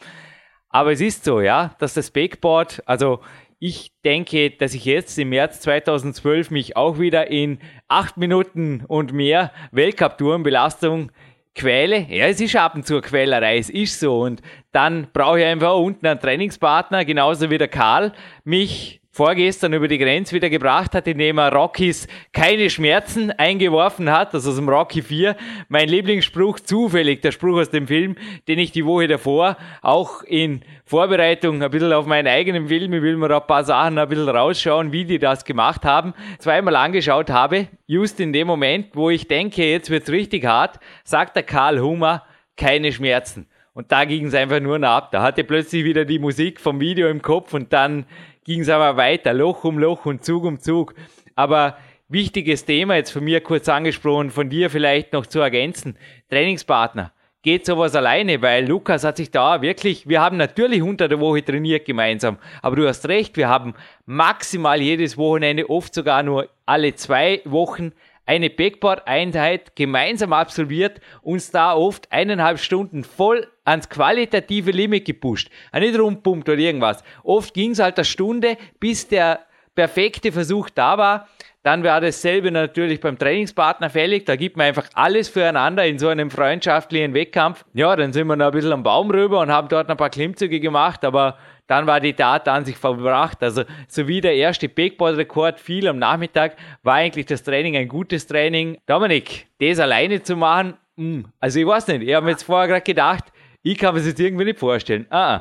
[0.68, 3.20] Aber es ist so, ja, dass das Backboard, also
[3.58, 9.12] ich denke, dass ich jetzt im März 2012 mich auch wieder in acht Minuten und
[9.12, 11.10] mehr Weltcup-Tourenbelastung
[11.56, 12.06] quäle.
[12.08, 14.20] Ja, es ist ab und zu Quälerei, es ist so.
[14.20, 18.12] Und dann brauche ich einfach unten einen Trainingspartner, genauso wie der Karl,
[18.44, 24.34] mich vorgestern über die Grenze wieder gebracht hat, indem er Rockys keine Schmerzen eingeworfen hat,
[24.34, 25.34] also aus dem Rocky 4.
[25.70, 30.60] Mein Lieblingsspruch, zufällig, der Spruch aus dem Film, den ich die Woche davor auch in
[30.84, 34.28] Vorbereitung ein bisschen auf meinen eigenen Film, ich will mir ein paar Sachen ein bisschen
[34.28, 37.68] rausschauen, wie die das gemacht haben, zweimal angeschaut habe.
[37.86, 42.22] Just in dem Moment, wo ich denke, jetzt wird's richtig hart, sagt der Karl Hummer,
[42.58, 43.48] keine Schmerzen.
[43.72, 45.10] Und da ging es einfach nur noch ab.
[45.10, 48.04] Da hatte plötzlich wieder die Musik vom Video im Kopf und dann
[48.46, 50.94] ging es aber weiter, Loch um Loch und Zug um Zug.
[51.34, 51.76] Aber
[52.08, 55.98] wichtiges Thema jetzt von mir kurz angesprochen, von dir vielleicht noch zu ergänzen.
[56.30, 57.12] Trainingspartner.
[57.42, 61.44] Geht sowas alleine, weil Lukas hat sich da wirklich, wir haben natürlich unter der Woche
[61.44, 66.96] trainiert gemeinsam, aber du hast recht, wir haben maximal jedes Wochenende, oft sogar nur alle
[66.96, 67.92] zwei Wochen
[68.26, 75.48] eine Backboard-Einheit gemeinsam absolviert, uns da oft eineinhalb Stunden voll ans qualitative Limit gepusht.
[75.72, 77.02] Nicht rumpumpt oder irgendwas.
[77.22, 79.40] Oft ging es halt eine Stunde, bis der
[79.74, 81.28] perfekte Versuch da war.
[81.62, 84.24] Dann war dasselbe natürlich beim Trainingspartner fällig.
[84.24, 87.64] Da gibt man einfach alles füreinander in so einem freundschaftlichen Wettkampf.
[87.74, 90.10] Ja, dann sind wir noch ein bisschen am Baum rüber und haben dort ein paar
[90.10, 93.42] Klimmzüge gemacht, aber dann war die Tat an sich verbracht.
[93.42, 96.52] Also so wie der erste Backboard-Rekord fiel am Nachmittag,
[96.82, 98.78] war eigentlich das Training ein gutes Training.
[98.86, 102.44] Dominik, das alleine zu machen, mh, hm, also ich weiß nicht, ich habe mir jetzt
[102.44, 103.24] vorher gerade gedacht,
[103.62, 105.06] ich kann mir das jetzt irgendwie nicht vorstellen.
[105.10, 105.40] Ah.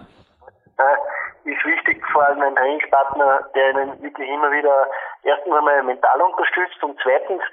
[0.77, 0.97] ah.
[1.45, 4.87] Ist wichtig, vor allem ein Trainingspartner, der einen wirklich immer wieder
[5.21, 7.43] erstens einmal mental unterstützt und zweitens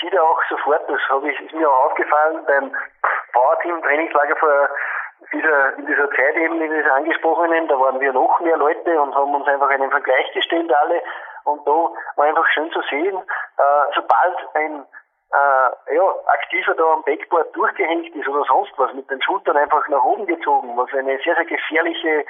[0.00, 2.70] sieht er auch sofort, das habe ich, ist mir auch aufgefallen beim
[3.32, 4.68] Powerteam Trainingslager vor
[5.32, 9.14] dieser, in dieser Zeit eben, in dieser angesprochenen, da waren wir noch mehr Leute und
[9.14, 11.02] haben uns einfach einen Vergleich gestellt alle.
[11.44, 14.86] Und da war einfach schön zu sehen, äh, sobald ein
[15.32, 19.86] äh, ja, aktiver da am Backboard durchgehängt ist oder sonst was, mit den Schultern einfach
[19.88, 22.24] nach oben gezogen, was eine sehr, sehr gefährliche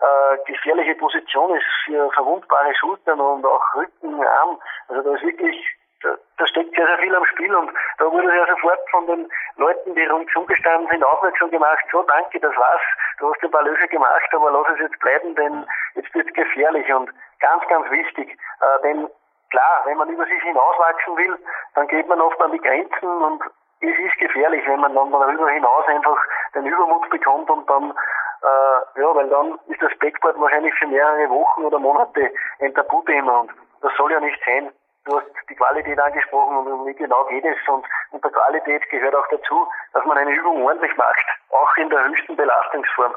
[0.00, 4.58] äh, gefährliche Position ist für verwundbare Schultern und auch Rücken, Arm.
[4.88, 5.56] Also da ist wirklich
[6.04, 9.28] da, da steckt sehr, sehr viel am Spiel und da wurde ja sofort von den
[9.56, 12.82] Leuten, die rundherum gestanden sind, aufmerksam gemacht, so danke, das war's,
[13.18, 16.92] du hast ein paar Löcher gemacht, aber lass es jetzt bleiben, denn jetzt wird's gefährlich
[16.92, 19.08] und ganz, ganz wichtig, äh, denn
[19.50, 21.38] klar, wenn man über sich hinauswachsen will,
[21.74, 23.42] dann geht man oft an die Grenzen und
[23.80, 26.18] es ist gefährlich, wenn man dann darüber hinaus einfach
[26.54, 31.30] den Übermut bekommt und dann äh, ja, weil dann ist das Backboard wahrscheinlich für mehrere
[31.30, 34.70] Wochen oder Monate ein Tabuthema und das soll ja nicht sein
[35.04, 39.14] du hast die Qualität angesprochen und um wie genau geht es und unter Qualität gehört
[39.14, 43.14] auch dazu, dass man eine Übung ordentlich macht, auch in der höchsten Belastungsform.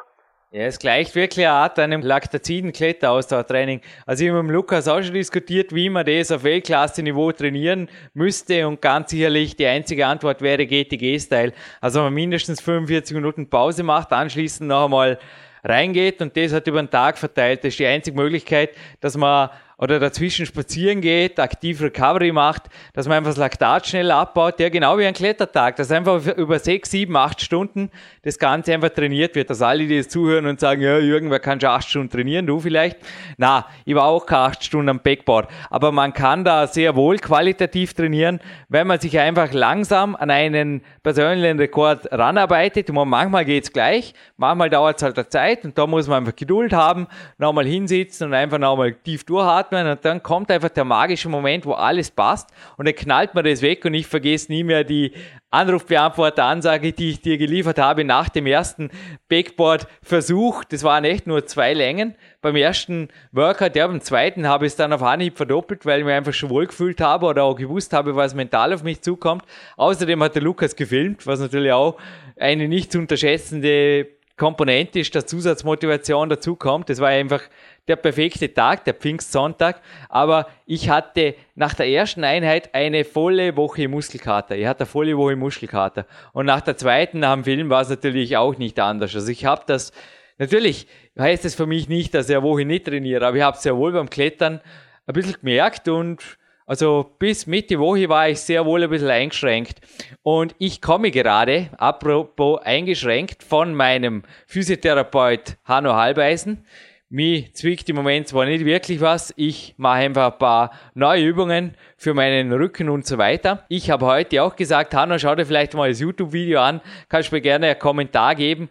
[0.51, 3.81] Ja, es gleicht wirklich eine Art einem laktaziden Kletterausdauertraining.
[4.05, 7.89] Also ich habe mit dem Lukas auch schon diskutiert, wie man das auf Weltklasse-Niveau trainieren
[8.13, 11.51] müsste und ganz sicherlich die einzige Antwort wäre GTG-Style.
[11.81, 15.19] Also wenn man mindestens 45 Minuten Pause macht, anschließend noch einmal
[15.65, 17.65] reingeht und das hat über den Tag verteilt.
[17.65, 18.69] Das ist die einzige Möglichkeit,
[19.01, 22.63] dass man oder dazwischen spazieren geht, aktiv Recovery macht,
[22.93, 26.57] dass man einfach das Laktat schnell abbaut, der genau wie ein Klettertag, dass einfach über
[26.57, 27.91] sechs, sieben, acht Stunden
[28.23, 31.39] das Ganze einfach trainiert wird, dass alle, die jetzt zuhören und sagen, ja, Jürgen, wer
[31.39, 32.97] kann schon acht Stunden trainieren, du vielleicht?
[33.37, 37.17] Na, ich war auch keine acht Stunden am Backboard, aber man kann da sehr wohl
[37.17, 42.89] qualitativ trainieren, wenn man sich einfach langsam an einen persönlichen Rekord ranarbeitet.
[42.89, 46.35] Und manchmal geht's gleich, manchmal dauert es halt eine Zeit und da muss man einfach
[46.35, 49.25] Geduld haben, nochmal hinsitzen und einfach nochmal tief
[49.67, 53.45] atmen und dann kommt einfach der magische Moment, wo alles passt und dann knallt man
[53.45, 55.11] das weg und ich vergesse nie mehr die
[55.49, 58.89] Anrufbeantworter-Ansage, die ich dir geliefert habe nach dem ersten
[59.29, 60.65] Backboard-Versuch.
[60.65, 62.15] Das waren echt nur zwei Längen.
[62.41, 66.05] Beim ersten Workout, ja, beim zweiten habe ich es dann auf Anhieb verdoppelt, weil ich
[66.05, 69.43] mich einfach schon wohl gefühlt habe oder auch gewusst habe, was mental auf mich zukommt.
[69.77, 71.97] Außerdem hat der Lukas gefilmt, was natürlich auch
[72.35, 76.89] eine nicht zu unterschätzende Komponente ist, dass Zusatzmotivation dazu kommt.
[76.89, 77.41] Das war einfach
[77.87, 83.87] der perfekte Tag, der Pfingstsonntag, aber ich hatte nach der ersten Einheit eine volle Woche
[83.87, 84.55] Muskelkater.
[84.55, 86.05] Ich hatte eine volle Woche Muskelkater.
[86.33, 89.15] Und nach der zweiten, dem Film, war es natürlich auch nicht anders.
[89.15, 89.91] Also ich habe das,
[90.37, 93.57] natürlich heißt es für mich nicht, dass ich eine Woche nicht trainiere, aber ich habe
[93.57, 94.61] es sehr wohl beim Klettern
[95.05, 99.79] ein bisschen gemerkt und also bis Mitte Woche war ich sehr wohl ein bisschen eingeschränkt.
[100.21, 106.65] Und ich komme gerade, apropos eingeschränkt, von meinem Physiotherapeut Hanno Halbeisen.
[107.09, 111.77] Mir zwickt im Moment zwar nicht wirklich was, ich mache einfach ein paar neue Übungen
[111.95, 113.65] für meinen Rücken und so weiter.
[113.69, 117.39] Ich habe heute auch gesagt, Hanno, schau dir vielleicht mal das YouTube-Video an, kannst mir
[117.39, 118.67] gerne einen Kommentar geben.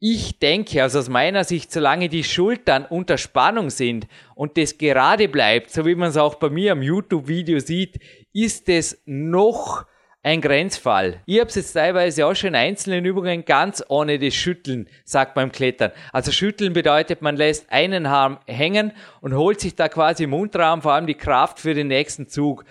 [0.00, 5.26] Ich denke, also aus meiner Sicht, solange die Schultern unter Spannung sind und das gerade
[5.26, 8.00] bleibt, so wie man es auch bei mir am YouTube-Video sieht,
[8.34, 9.86] ist es noch
[10.28, 11.22] ein Grenzfall.
[11.24, 15.46] Ich es jetzt teilweise auch schon in einzelnen Übungen ganz ohne das Schütteln, sagt man
[15.46, 15.90] beim Klettern.
[16.12, 20.82] Also Schütteln bedeutet, man lässt einen Arm hängen und holt sich da quasi im Unterarm
[20.82, 22.66] vor allem die Kraft für den nächsten Zug.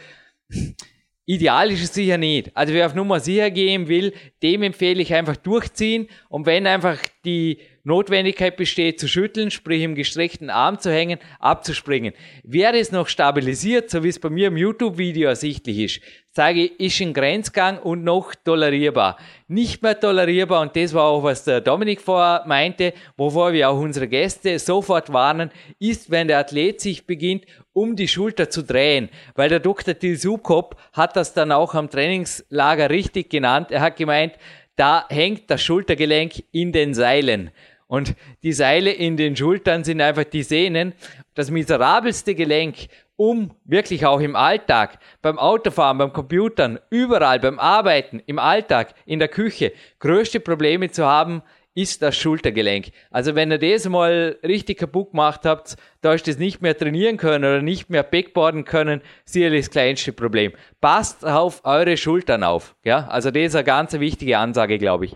[1.26, 2.56] Ideal ist es sicher nicht.
[2.56, 7.00] Also wer auf Nummer sicher gehen will, dem empfehle ich einfach durchziehen und wenn einfach
[7.26, 12.13] die Notwendigkeit besteht zu schütteln, sprich im gestreckten Arm zu hängen, abzuspringen.
[12.43, 16.80] Wäre es noch stabilisiert, so wie es bei mir im YouTube-Video ersichtlich ist, sage ich,
[16.82, 19.17] ist ein Grenzgang und noch tolerierbar.
[19.47, 23.80] Nicht mehr tolerierbar, und das war auch, was der Dominik vorher meinte, wovor wir auch
[23.80, 29.08] unsere Gäste sofort warnen, ist, wenn der Athlet sich beginnt, um die Schulter zu drehen.
[29.34, 29.97] Weil der Dr.
[29.97, 33.71] Tilsukop hat das dann auch am Trainingslager richtig genannt.
[33.71, 34.34] Er hat gemeint,
[34.76, 37.52] da hängt das Schultergelenk in den Seilen.
[37.88, 40.93] Und die Seile in den Schultern sind einfach die Sehnen.
[41.34, 48.21] Das miserabelste Gelenk, um wirklich auch im Alltag, beim Autofahren, beim Computern, überall, beim Arbeiten,
[48.26, 51.41] im Alltag, in der Küche, größte Probleme zu haben,
[51.78, 52.88] ist das Schultergelenk.
[53.12, 57.17] Also wenn ihr das mal richtig kaputt gemacht habt, da ist das nicht mehr trainieren
[57.17, 60.54] können oder nicht mehr backboarden können, sicherlich das kleinste Problem.
[60.82, 62.76] Passt auf eure Schultern auf.
[62.84, 63.08] Ja?
[63.10, 65.15] Also das ist eine ganz wichtige Ansage, glaube ich.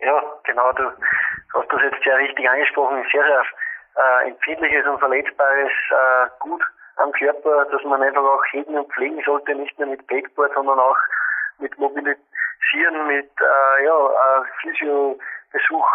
[0.00, 0.70] Ja, genau.
[0.76, 0.84] Du
[1.54, 3.04] hast das jetzt sehr richtig angesprochen.
[3.12, 3.44] Sehr, sehr
[3.96, 6.62] äh, empfindliches und verletzbares äh, Gut
[6.96, 10.78] am Körper, dass man einfach auch heben und pflegen sollte, nicht nur mit Backboard, sondern
[10.78, 10.96] auch
[11.58, 15.88] mit Mobilisieren, mit äh, ja, äh, Physiobesuch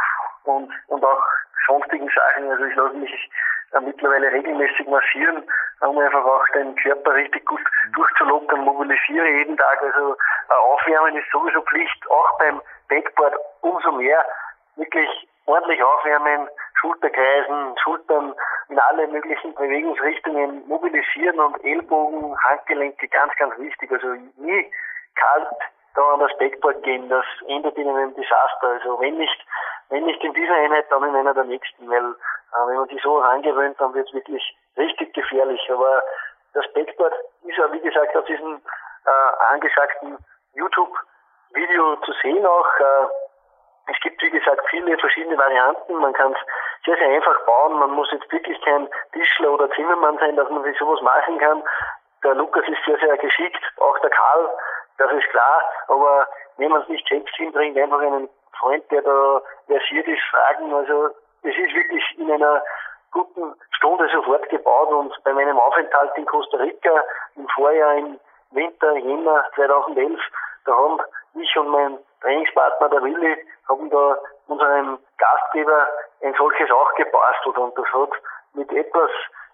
[0.43, 1.24] und, und auch
[1.67, 2.50] sonstigen Sachen.
[2.50, 3.32] Also ich lasse mich
[3.74, 5.43] äh, mittlerweile regelmäßig massieren,
[5.82, 7.62] um einfach auch den Körper richtig gut
[7.93, 9.82] durchzulockern, mobilisiere jeden Tag.
[9.82, 14.26] Also äh, Aufwärmen ist sowieso Pflicht, auch beim Backboard umso mehr
[14.76, 16.47] wirklich ordentlich aufwärmen,
[16.79, 18.33] Schulterkreisen, Schultern
[18.69, 23.91] in alle möglichen Bewegungsrichtungen mobilisieren und Ellbogen, Handgelenke ganz, ganz wichtig.
[23.91, 24.07] Also
[24.38, 24.71] nie
[25.15, 25.47] kalt
[25.95, 28.67] da an das Backboard gehen, das endet in einem Desaster.
[28.67, 29.45] Also wenn nicht,
[29.89, 33.01] wenn nicht in dieser Einheit, dann in einer der nächsten, weil äh, wenn man sich
[33.01, 35.62] so angewöhnt, dann wird es wirklich richtig gefährlich.
[35.71, 36.01] Aber
[36.53, 38.62] das Backboard ist ja, wie gesagt, auf diesem
[39.05, 40.17] äh, angesagten
[40.53, 42.79] YouTube-Video zu sehen auch.
[42.79, 43.28] Äh,
[43.91, 45.95] es gibt, wie gesagt, viele verschiedene Varianten.
[45.95, 46.39] Man kann es
[46.86, 47.80] sehr, sehr einfach bauen.
[47.80, 51.63] Man muss jetzt wirklich kein Tischler oder Zimmermann sein, dass man sich sowas machen kann.
[52.23, 54.49] Der Lukas ist sehr, sehr geschickt, auch der Karl,
[54.97, 55.63] das ist klar.
[55.88, 60.73] Aber wenn man es nicht selbst hinbringt, einfach einen Freund, der da versiert ist, fragen.
[60.73, 61.10] Also
[61.43, 62.62] es ist wirklich in einer
[63.12, 67.04] guten Stunde sofort gebaut und bei meinem Aufenthalt in Costa Rica
[67.36, 68.19] im Vorjahr im
[68.52, 70.19] Winter, Jänner 2011,
[70.65, 70.99] da haben
[71.35, 73.37] ich und mein Trainingspartner, der Willi,
[73.67, 75.87] haben da unserem Gastgeber
[76.21, 78.11] ein solches auch gebastelt und das hat
[78.53, 79.11] mit etwas,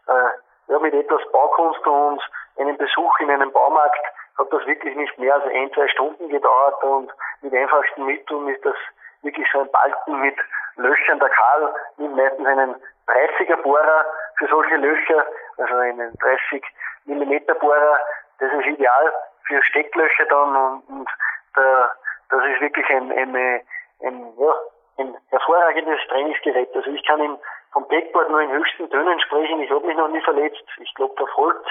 [0.08, 2.22] äh, ja, mit etwas Baukunst und
[2.58, 4.06] einem Besuch in einem Baumarkt
[4.38, 7.12] hat das wirklich nicht mehr als ein, zwei Stunden gedauert und
[7.42, 8.76] mit einfachsten Mitteln ist das
[9.22, 10.36] wirklich so ein Balken mit
[10.76, 11.20] Löchern.
[11.20, 12.76] Der Karl nimmt meistens einen
[13.08, 14.06] 30er Bohrer
[14.38, 15.26] für solche Löcher,
[15.58, 16.64] also einen 30
[17.06, 18.00] Millimeter Bohrer.
[18.40, 19.14] Das ist ideal
[19.48, 21.10] für Stecklöcher dann und, und
[21.56, 21.92] der,
[22.30, 23.62] das ist wirklich ein, eine,
[24.02, 24.56] ein, ja,
[24.98, 26.76] ein hervorragendes Trainingsgerät.
[26.76, 27.38] Also ich kann ihm
[27.74, 29.62] vom Backboard nur in höchsten Tönen sprechen.
[29.62, 30.64] Ich habe mich noch nie verletzt.
[30.80, 31.68] Ich glaube, da folgt,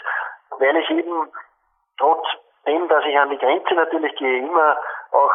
[0.59, 1.29] weil ich eben
[1.99, 4.77] trotzdem, dass ich an die Grenze natürlich gehe, immer
[5.13, 5.33] auch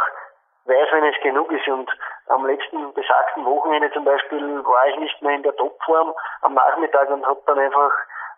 [0.65, 1.67] weiß, wenn es genug ist.
[1.67, 1.89] Und
[2.27, 7.09] am letzten besagten Wochenende zum Beispiel war ich nicht mehr in der Topform am Nachmittag
[7.09, 7.91] und habe dann einfach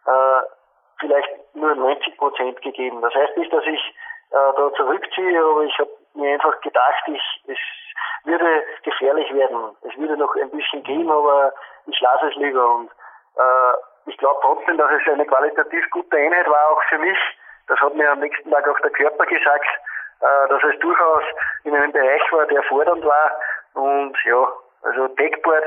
[0.07, 0.41] äh,
[0.99, 3.01] vielleicht nur 90 Prozent gegeben.
[3.01, 3.95] Das heißt nicht, dass ich
[4.31, 7.57] äh, da zurückziehe, aber ich habe mir einfach gedacht, ich, es
[8.23, 9.75] würde gefährlich werden.
[9.81, 11.53] Es würde noch ein bisschen gehen, aber
[11.87, 12.75] ich lasse es lieber.
[12.75, 12.89] Und
[13.35, 13.73] äh,
[14.07, 17.17] ich glaube trotzdem, dass es eine qualitativ gute Einheit war, auch für mich.
[17.67, 19.67] Das hat mir am nächsten Tag auch der Körper gesagt,
[20.21, 21.23] äh, dass es durchaus
[21.63, 23.31] in einem Bereich war, der fordernd war.
[23.73, 24.47] Und ja,
[24.83, 25.63] also Deckboard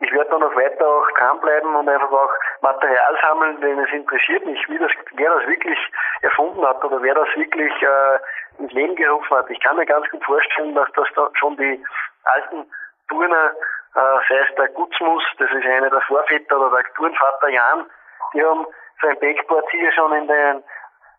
[0.00, 4.44] ich werde da noch weiter auch dranbleiben und einfach auch Material sammeln, denn es interessiert
[4.44, 5.78] mich, wie das, wer das wirklich
[6.22, 8.18] erfunden hat oder wer das wirklich äh,
[8.58, 9.48] ins Leben gerufen hat.
[9.50, 11.82] Ich kann mir ganz gut vorstellen, dass das da schon die
[12.24, 12.66] alten
[13.08, 13.52] Turner,
[13.94, 17.86] äh, sei es der Gutzmus, das ist einer der Vorväter oder der Turnvater Jan,
[18.32, 18.66] die haben
[19.00, 20.64] so ein Backboard hier schon in den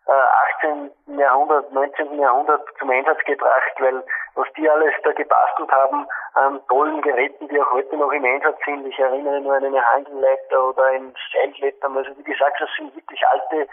[0.08, 0.90] 18.
[1.08, 2.18] Äh, Jahrhundert, 19.
[2.18, 7.60] Jahrhundert zum Einsatz gebracht, weil was die alles da gebastelt haben an tollen Geräten, die
[7.60, 8.86] auch heute noch im Einsatz sind.
[8.86, 11.96] Ich erinnere nur an eine Handelleiter oder ein Seilklettern.
[11.96, 13.68] Also wie gesagt, das sind wirklich alte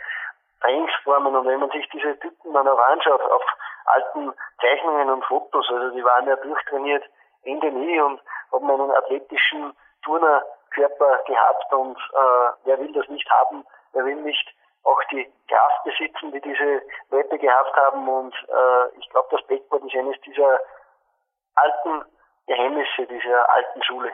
[0.61, 3.43] Trainingsformen und wenn man sich diese Typen dann auch anschaut auf
[3.85, 7.03] alten Zeichnungen und Fotos, also die waren ja durchtrainiert
[7.43, 8.21] in den nie und
[8.53, 14.55] haben einen athletischen Turnerkörper gehabt und äh, wer will das nicht haben, wer will nicht
[14.83, 18.07] auch die Kraft besitzen, die diese Leute gehabt haben.
[18.07, 20.59] Und äh, ich glaube, das Backboard ist eines dieser
[21.55, 22.05] alten
[22.47, 24.11] Geheimnisse dieser alten Schule.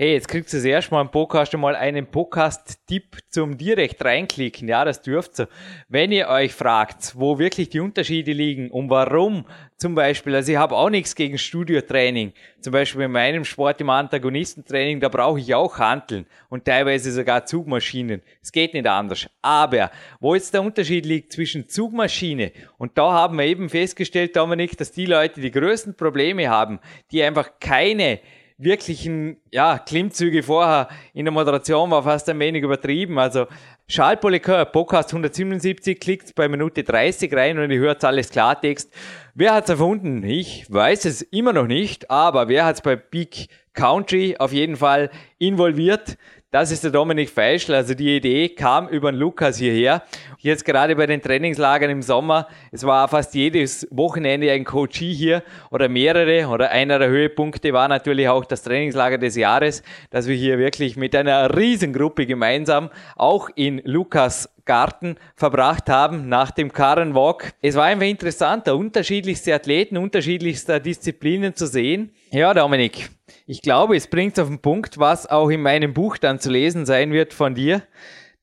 [0.00, 4.66] Hey, jetzt kriegst du das erste Mal im Podcast mal einen Podcast-Tipp zum direkt reinklicken.
[4.66, 5.48] Ja, das dürft ihr.
[5.90, 9.44] Wenn ihr euch fragt, wo wirklich die Unterschiede liegen und warum
[9.76, 12.32] zum Beispiel, also ich habe auch nichts gegen Studiotraining.
[12.62, 17.44] Zum Beispiel in meinem Sport im Antagonistentraining, da brauche ich auch Hanteln und teilweise sogar
[17.44, 18.22] Zugmaschinen.
[18.42, 19.28] Es geht nicht anders.
[19.42, 24.78] Aber wo jetzt der Unterschied liegt zwischen Zugmaschine und da haben wir eben festgestellt, Dominik,
[24.78, 26.80] dass die Leute die größten Probleme haben,
[27.12, 28.20] die einfach keine
[28.62, 33.18] wirklichen ja, Klimmzüge vorher in der Moderation war fast ein wenig übertrieben.
[33.18, 33.46] Also
[33.88, 38.92] Charles Podcast 177, klickt bei Minute 30 rein und ihr hört alles Klartext.
[39.34, 40.22] Wer hat's erfunden?
[40.22, 45.10] Ich weiß es immer noch nicht, aber wer hat's bei Big Country auf jeden Fall
[45.38, 46.18] involviert?
[46.52, 47.72] Das ist der Dominik Feischl.
[47.72, 50.02] Also die Idee kam über den Lukas hierher.
[50.38, 52.48] Jetzt gerade bei den Trainingslagern im Sommer.
[52.72, 57.86] Es war fast jedes Wochenende ein Coachie hier oder mehrere oder einer der Höhepunkte war
[57.86, 63.48] natürlich auch das Trainingslager des Jahres, dass wir hier wirklich mit einer Riesengruppe gemeinsam auch
[63.54, 67.52] in Lukas Garten verbracht haben nach dem Karrenwalk.
[67.62, 72.10] Es war einfach interessant, da unterschiedlichste Athleten, unterschiedlichster Disziplinen zu sehen.
[72.30, 73.10] Ja, Dominik,
[73.46, 76.86] ich glaube, es bringt auf den Punkt, was auch in meinem Buch dann zu lesen
[76.86, 77.82] sein wird von dir.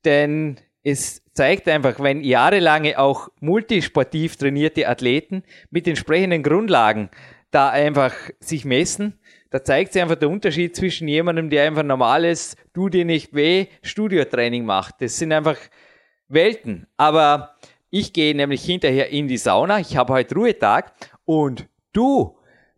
[0.06, 7.10] Denn es zeigt einfach, wenn jahrelange auch multisportiv trainierte Athleten mit entsprechenden Grundlagen
[7.52, 9.20] da einfach sich messen,
[9.50, 13.68] da zeigt sich einfach der Unterschied zwischen jemandem, der einfach normales, du dir nicht weh,
[13.82, 14.96] Studiotraining macht.
[15.02, 15.58] Das sind einfach
[16.28, 16.88] Welten.
[16.98, 17.56] Aber
[17.90, 22.37] ich gehe nämlich hinterher in die Sauna, ich habe heute Ruhetag und du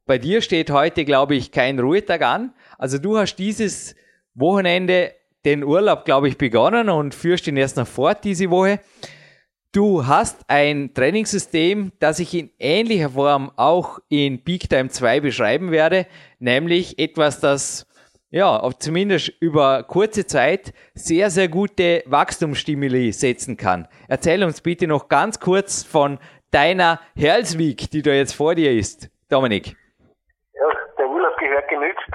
[0.10, 2.52] bei dir steht heute, glaube ich, kein Ruhetag an.
[2.80, 3.93] Also du hast dieses
[4.34, 5.13] Wochenende
[5.45, 8.80] den Urlaub, glaube ich, begonnen und führst ihn erst noch fort diese Woche.
[9.72, 15.69] Du hast ein Trainingssystem, das ich in ähnlicher Form auch in Peak Time 2 beschreiben
[15.69, 16.08] werde,
[16.39, 17.86] nämlich etwas, das
[18.32, 23.88] ja, zumindest über kurze Zeit sehr, sehr gute Wachstumsstimuli setzen kann.
[24.08, 26.17] Erzähl uns bitte noch ganz kurz von
[26.50, 29.12] deiner Health die da jetzt vor dir ist.
[29.30, 29.76] Dominik.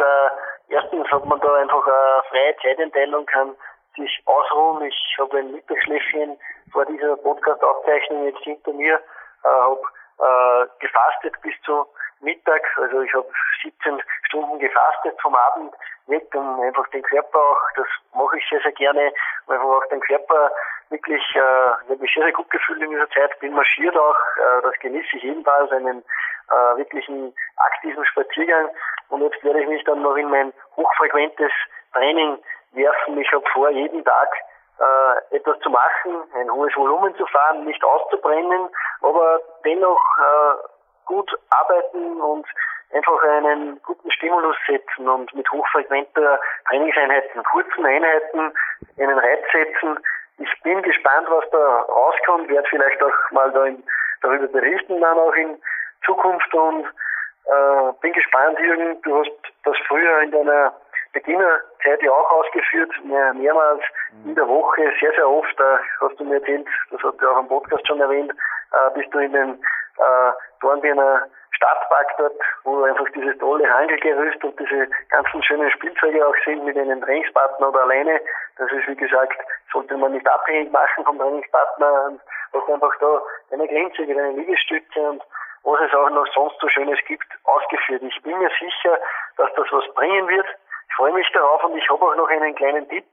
[0.05, 3.57] Äh, erstens hat man da einfach eine freie Zeiteinteilung, kann
[3.97, 4.83] sich ausruhen.
[4.83, 6.37] Ich habe ein Mittagsschläfchen
[6.73, 8.97] vor dieser Podcast-Aufzeichnung jetzt hinter mir,
[9.45, 9.83] äh, habe
[10.19, 11.87] äh, gefastet bis zu
[12.21, 13.29] Mittag, also ich habe
[13.62, 15.75] 17 Stunden gefastet vom Abend
[16.07, 19.12] weg, um einfach den Körper auch, das mache ich sehr, sehr gerne,
[19.47, 20.51] um einfach auch den Körper
[20.95, 21.39] wirklich, äh,
[21.85, 25.17] ich habe mich sehr gut gefühlt in dieser Zeit, bin marschiert auch, äh, das genieße
[25.17, 25.99] ich ebenfalls, einen
[26.51, 28.71] äh, wirklichen aktiven Spaziergang
[29.09, 31.53] und jetzt werde ich mich dann noch in mein hochfrequentes
[31.93, 32.39] Training
[32.73, 33.19] werfen.
[33.19, 34.29] Ich habe vor, jeden Tag
[34.79, 38.69] äh, etwas zu machen, ein hohes Volumen zu fahren, nicht auszubrennen,
[39.03, 40.55] aber dennoch äh,
[41.07, 42.47] gut arbeiten und
[42.93, 48.53] einfach einen guten Stimulus setzen und mit hochfrequenter Trainingseinheiten, kurzen Einheiten
[48.99, 49.99] einen Reiz setzen.
[50.38, 53.83] Ich bin gespannt, was da rauskommt, werde vielleicht auch mal da in,
[54.23, 55.57] darüber berichten dann auch in
[56.05, 56.53] Zukunft.
[56.55, 56.87] Und
[57.47, 59.31] äh, bin gespannt, Jürgen, du hast
[59.64, 60.75] das früher in deiner
[61.12, 64.31] Beginnerzeit ja auch ausgeführt, mehr, mehrmals mhm.
[64.31, 67.38] in der Woche, sehr, sehr oft, äh, hast du mir erzählt, das hast du auch
[67.38, 69.64] im Podcast schon erwähnt, äh, bist du in den
[69.99, 76.35] äh, Dornbirner Stadtpark dort, wo einfach dieses tolle Hangelgerüst und diese ganzen schönen Spielzeuge auch
[76.45, 78.21] sind mit einem Trainingspartner oder alleine.
[78.59, 79.39] Das ist, wie gesagt,
[79.73, 82.21] sollte man nicht abhängig machen vom Trainingspartner und
[82.53, 85.23] hast einfach da deine Grenze, deine Liegestütze und
[85.65, 88.03] was es auch noch sonst so Schönes gibt, ausgeführt.
[88.03, 88.99] Ich bin mir sicher,
[89.39, 90.47] dass das was bringen wird.
[90.89, 93.07] Ich freue mich darauf und ich habe auch noch einen kleinen Tipp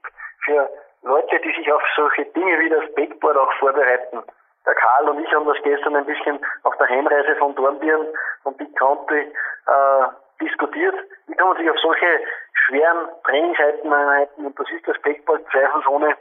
[0.44, 0.68] für
[1.02, 4.22] Leute, die sich auf solche Dinge wie das Backboard auch vorbereiten.
[4.64, 8.06] Der Karl und ich haben das gestern ein bisschen auf der Heimreise von Dornbirn
[8.44, 10.04] und Big Country äh,
[10.40, 10.94] diskutiert.
[11.26, 12.20] Wie kann man sich auf solche
[12.66, 16.16] schweren Trainingseinheiten, und das ist das Backboard zweifelsohne,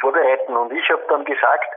[0.00, 0.56] vorbereiten?
[0.56, 1.68] Und ich habe dann gesagt,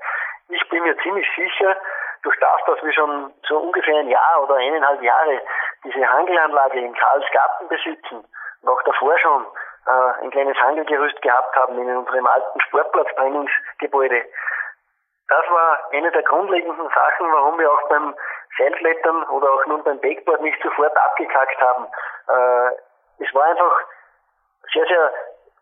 [0.49, 1.77] ich bin mir ziemlich sicher,
[2.23, 5.41] durch das, dass wir schon so ungefähr ein Jahr oder eineinhalb Jahre
[5.83, 8.25] diese Hangelanlage in Karlsgarten besitzen
[8.61, 9.45] und auch davor schon
[9.87, 14.25] äh, ein kleines Hangelgerüst gehabt haben in unserem alten Sportplatztrainingsgebäude.
[15.27, 18.15] Das war eine der grundlegenden Sachen, warum wir auch beim
[18.57, 21.85] Seilklettern oder auch nun beim Backboard nicht sofort abgekackt haben.
[22.29, 23.81] Äh, es war einfach
[24.73, 25.13] sehr, sehr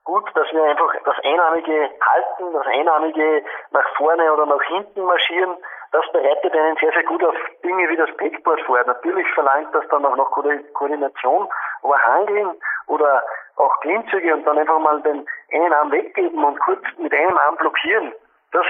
[0.03, 5.57] gut, dass wir einfach das Einarmige halten, das Einarmige nach vorne oder nach hinten marschieren
[5.95, 8.83] das bereitet einen sehr, sehr gut auf Dinge wie das Backboard vor.
[8.85, 11.47] Natürlich verlangt das dann auch noch Koordination,
[11.83, 12.51] aber Hangeln
[12.87, 13.23] oder
[13.55, 17.55] auch Klimmzüge und dann einfach mal den einen Arm weggeben und kurz mit einem Arm
[17.55, 18.11] blockieren,
[18.51, 18.65] das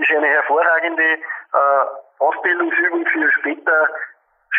[0.00, 1.84] ist eine hervorragende äh,
[2.18, 3.88] Ausbildungsübung für später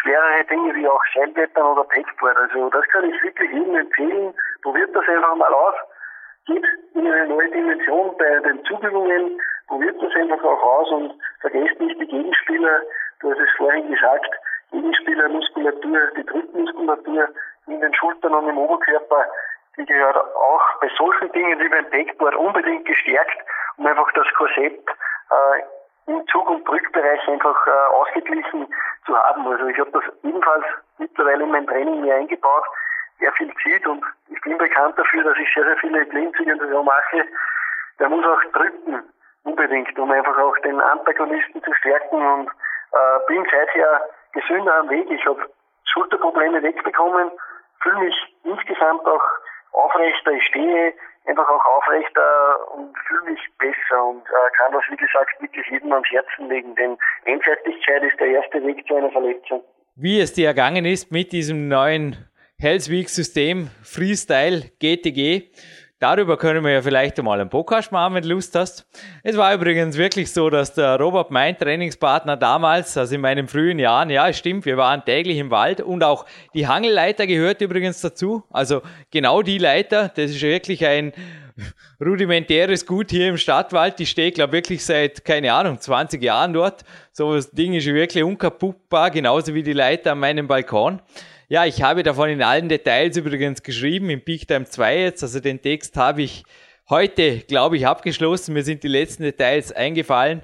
[0.01, 2.37] schwerere Dinge wie auch Seilblättern oder Packboard.
[2.37, 4.33] Also das kann ich wirklich jedem empfehlen.
[4.61, 5.75] Probiert das einfach mal aus.
[6.45, 9.39] Geht in eine neue Dimension bei den Zuübungen.
[9.67, 12.81] Probiert das einfach auch aus und vergesst nicht die Gegenspieler.
[13.19, 14.29] Du hast es vorhin gesagt.
[14.71, 17.27] Gegenspielermuskulatur, die Drückmuskulatur
[17.67, 19.25] in den Schultern und im Oberkörper,
[19.77, 23.37] die gehört auch bei solchen Dingen wie beim Backboard unbedingt gestärkt,
[23.77, 24.81] um einfach das Korsett
[25.31, 28.67] äh, im Zug- und Drückbereich einfach äh, ausgeglichen
[29.05, 29.47] zu haben.
[29.47, 30.65] Also ich habe das ebenfalls
[30.97, 32.65] mittlerweile in mein Training mir eingebaut,
[33.19, 36.83] der viel zieht und ich bin bekannt dafür, dass ich sehr, sehr viele Blindzüge so
[36.83, 37.25] mache.
[37.99, 39.03] Der muss auch drücken,
[39.43, 44.01] unbedingt, um einfach auch den Antagonisten zu stärken und äh, bin seither
[44.33, 45.09] gesünder am Weg.
[45.09, 45.45] Ich habe
[45.85, 47.31] Schulterprobleme wegbekommen,
[47.81, 49.23] fühle mich insgesamt auch
[49.73, 50.93] aufrechter, ich stehe
[51.25, 55.91] einfach auch aufrechter und fühle mich besser und äh, kann das, wie gesagt, wirklich jedem
[55.91, 59.63] ans Herzen legen, denn Einseitigkeit ist der erste Weg zu einer Verletzung.
[59.95, 62.17] Wie es dir ergangen ist mit diesem neuen
[62.59, 65.51] Hellsweek-System Freestyle GTG,
[66.01, 68.87] Darüber können wir ja vielleicht einmal einen Podcast machen, wenn du Lust hast.
[69.21, 73.77] Es war übrigens wirklich so, dass der Robert, mein Trainingspartner damals, also in meinen frühen
[73.77, 76.25] Jahren, ja, es stimmt, wir waren täglich im Wald und auch
[76.55, 78.43] die Hangelleiter gehört übrigens dazu.
[78.49, 78.81] Also
[79.11, 81.13] genau die Leiter, das ist wirklich ein
[82.03, 83.99] rudimentäres Gut hier im Stadtwald.
[83.99, 86.83] Die steht, glaube wirklich seit, keine Ahnung, 20 Jahren dort.
[87.11, 90.99] So das Ding ist wirklich unkaputtbar, genauso wie die Leiter an meinem Balkon.
[91.51, 95.21] Ja, ich habe davon in allen Details übrigens geschrieben, im Peak Time 2 jetzt.
[95.21, 96.45] Also den Text habe ich
[96.89, 98.53] heute, glaube ich, abgeschlossen.
[98.53, 100.43] Mir sind die letzten Details eingefallen.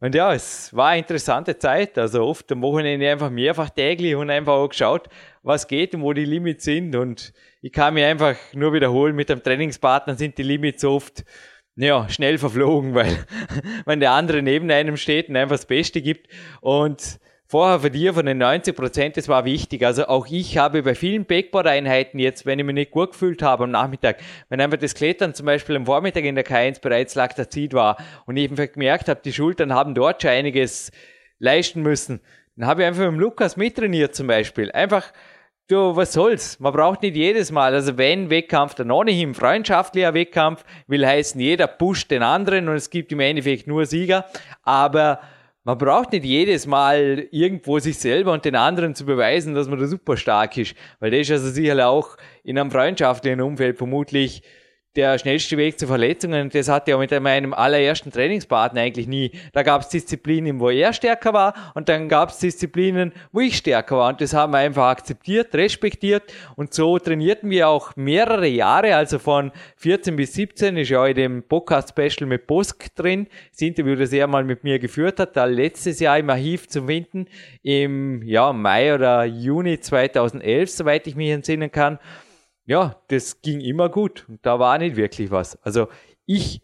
[0.00, 1.96] Und ja, es war eine interessante Zeit.
[1.96, 5.08] Also oft am Wochenende einfach mehrfach täglich und einfach auch geschaut,
[5.42, 6.94] was geht und wo die Limits sind.
[6.94, 7.32] Und
[7.62, 11.24] ich kann mir einfach nur wiederholen, mit dem Trainingspartner sind die Limits oft
[11.74, 13.16] ja, schnell verflogen, weil
[13.86, 16.28] wenn der andere neben einem steht und einfach das Beste gibt.
[16.60, 17.18] Und
[17.54, 19.86] vorher von dir, von den 90 Prozent, das war wichtig.
[19.86, 23.62] Also auch ich habe bei vielen Backboard-Einheiten jetzt, wenn ich mich nicht gut gefühlt habe
[23.62, 24.16] am Nachmittag,
[24.48, 27.96] wenn einfach das Klettern zum Beispiel am Vormittag in der K1 bereits Laktazid war
[28.26, 30.90] und ich einfach gemerkt habe, die Schultern haben dort schon einiges
[31.38, 32.18] leisten müssen,
[32.56, 34.72] dann habe ich einfach mit Lukas mittrainiert zum Beispiel.
[34.72, 35.12] Einfach,
[35.68, 36.58] du, was soll's?
[36.58, 37.72] Man braucht nicht jedes Mal.
[37.72, 42.90] Also wenn Wettkampf, dann ohnehin freundschaftlicher Wettkampf, will heißen, jeder pusht den anderen und es
[42.90, 44.24] gibt im Endeffekt nur Sieger.
[44.64, 45.20] Aber
[45.64, 49.78] man braucht nicht jedes Mal irgendwo sich selber und den anderen zu beweisen, dass man
[49.78, 54.42] da super stark ist, weil das ist also sicherlich auch in einem freundschaftlichen Umfeld vermutlich
[54.96, 56.50] der schnellste Weg zu Verletzungen.
[56.50, 59.32] Das hatte ja mit meinem allerersten Trainingspartner eigentlich nie.
[59.52, 63.56] Da gab es Disziplinen, wo er stärker war und dann gab es Disziplinen, wo ich
[63.56, 64.10] stärker war.
[64.10, 69.18] Und das haben wir einfach akzeptiert, respektiert und so trainierten wir auch mehrere Jahre, also
[69.18, 74.12] von 14 bis 17 ist ja in dem Podcast-Special mit Bosk drin, das Interview, das
[74.12, 77.26] er mal mit mir geführt hat, da letztes Jahr im Archiv zu finden,
[77.62, 81.98] im ja, Mai oder Juni 2011, soweit ich mich entsinnen kann
[82.66, 85.60] ja, das ging immer gut und da war nicht wirklich was.
[85.62, 85.88] Also
[86.26, 86.62] ich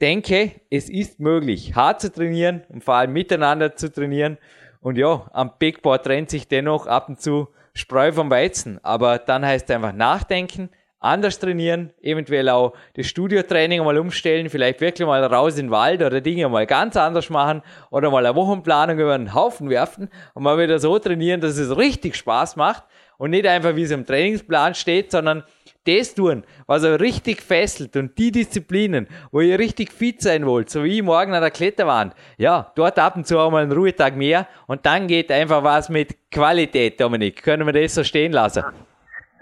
[0.00, 4.38] denke, es ist möglich, hart zu trainieren und vor allem miteinander zu trainieren.
[4.80, 8.82] Und ja, am Backboard trennt sich dennoch ab und zu Spreu vom Weizen.
[8.84, 10.70] Aber dann heißt es einfach nachdenken,
[11.00, 16.02] anders trainieren, eventuell auch das Studiotraining mal umstellen, vielleicht wirklich mal raus in den Wald
[16.02, 20.42] oder Dinge mal ganz anders machen oder mal eine Wochenplanung über einen Haufen werfen und
[20.42, 22.84] mal wieder so trainieren, dass es richtig Spaß macht
[23.18, 25.44] und nicht einfach, wie es im Trainingsplan steht, sondern
[25.86, 30.70] das tun, was euch richtig fesselt und die Disziplinen, wo ihr richtig fit sein wollt,
[30.70, 34.14] so wie morgen an der Kletterwand, ja, dort ab und zu auch mal einen Ruhetag
[34.14, 37.42] mehr und dann geht einfach was mit Qualität, Dominik.
[37.42, 38.64] Können wir das so stehen lassen?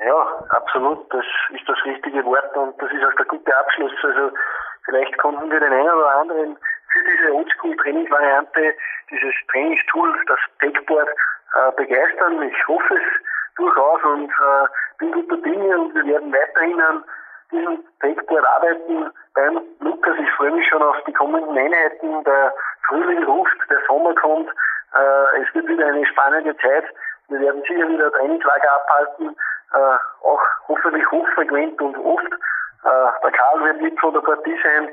[0.04, 1.12] Ja, absolut.
[1.12, 3.92] Das ist das richtige Wort und das ist auch der gute Abschluss.
[4.02, 4.30] Also
[4.84, 6.56] vielleicht konnten wir den einen oder anderen
[6.92, 8.74] für diese Oldschool-Trainingsvariante,
[9.10, 12.42] dieses Trainingstool, das Backboard, äh, begeistern.
[12.42, 14.66] Ich hoffe es durchaus und äh,
[14.98, 17.04] bin guter Dinge und wir werden weiterhin an
[17.50, 20.16] diesem Backboard arbeiten beim Lukas.
[20.18, 22.24] Ich freue mich schon auf die kommenden Einheiten.
[22.24, 22.54] Der
[22.88, 24.48] Frühling ruft, der Sommer kommt.
[24.48, 26.84] Äh, es wird wieder eine spannende Zeit.
[27.28, 29.36] Wir werden sicher wieder Trainingslager abhalten,
[29.74, 32.32] äh, auch hoffentlich hochfrequent und oft.
[32.84, 34.88] Äh, der Karl wird mit von der Partie sein.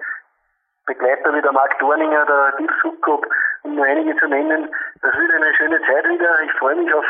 [0.86, 3.26] Begleiter wie der Marc Dorninger, der Dirk Sukkop,
[3.64, 4.70] um nur einige zu nennen.
[5.02, 6.42] Das wird eine schöne Zeit wieder.
[6.44, 7.06] Ich freue mich auf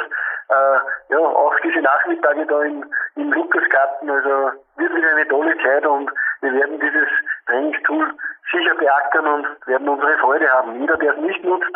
[0.49, 5.86] äh, ja, auch diese Nachmittage da im, im Lukasgarten, also wird wieder eine tolle Zeit
[5.86, 6.11] und
[6.41, 7.07] wir werden dieses
[7.47, 8.13] Trainingstool
[8.51, 10.80] sicher beackern und werden unsere Freude haben.
[10.80, 11.71] Jeder, der es nicht nutzt,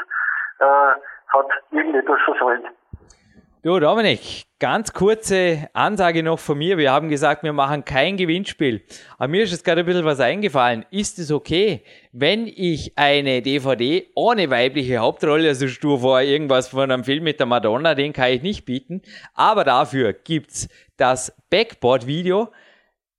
[0.60, 2.68] äh, hat irgendetwas versäumt.
[3.68, 6.78] Jo, Dominik, ganz kurze Ansage noch von mir.
[6.78, 8.82] Wir haben gesagt, wir machen kein Gewinnspiel.
[9.18, 10.86] Aber mir ist jetzt gerade ein bisschen was eingefallen.
[10.90, 16.90] Ist es okay, wenn ich eine DVD ohne weibliche Hauptrolle, also du vor irgendwas von
[16.90, 19.02] einem Film mit der Madonna, den kann ich nicht bieten.
[19.34, 22.54] Aber dafür gibt's das Backboard-Video,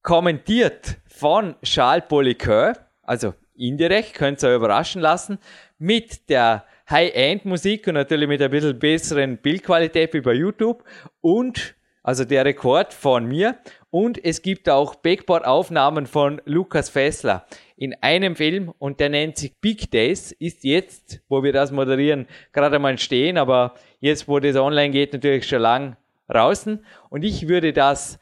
[0.01, 2.73] kommentiert von Charles Poliqueur,
[3.03, 5.41] also indirekt, könnt ihr euch überraschen lassen,
[5.77, 10.85] mit der High-End-Musik und natürlich mit ein bisschen besseren Bildqualität wie bei YouTube
[11.21, 13.59] und also der Rekord von mir.
[13.91, 19.55] Und es gibt auch Backboard-Aufnahmen von Lukas Fessler in einem Film und der nennt sich
[19.61, 24.57] Big Days, ist jetzt, wo wir das moderieren, gerade mal stehen, aber jetzt, wo das
[24.57, 25.97] online geht, natürlich schon lang
[26.29, 26.85] draußen.
[27.11, 28.19] Und ich würde das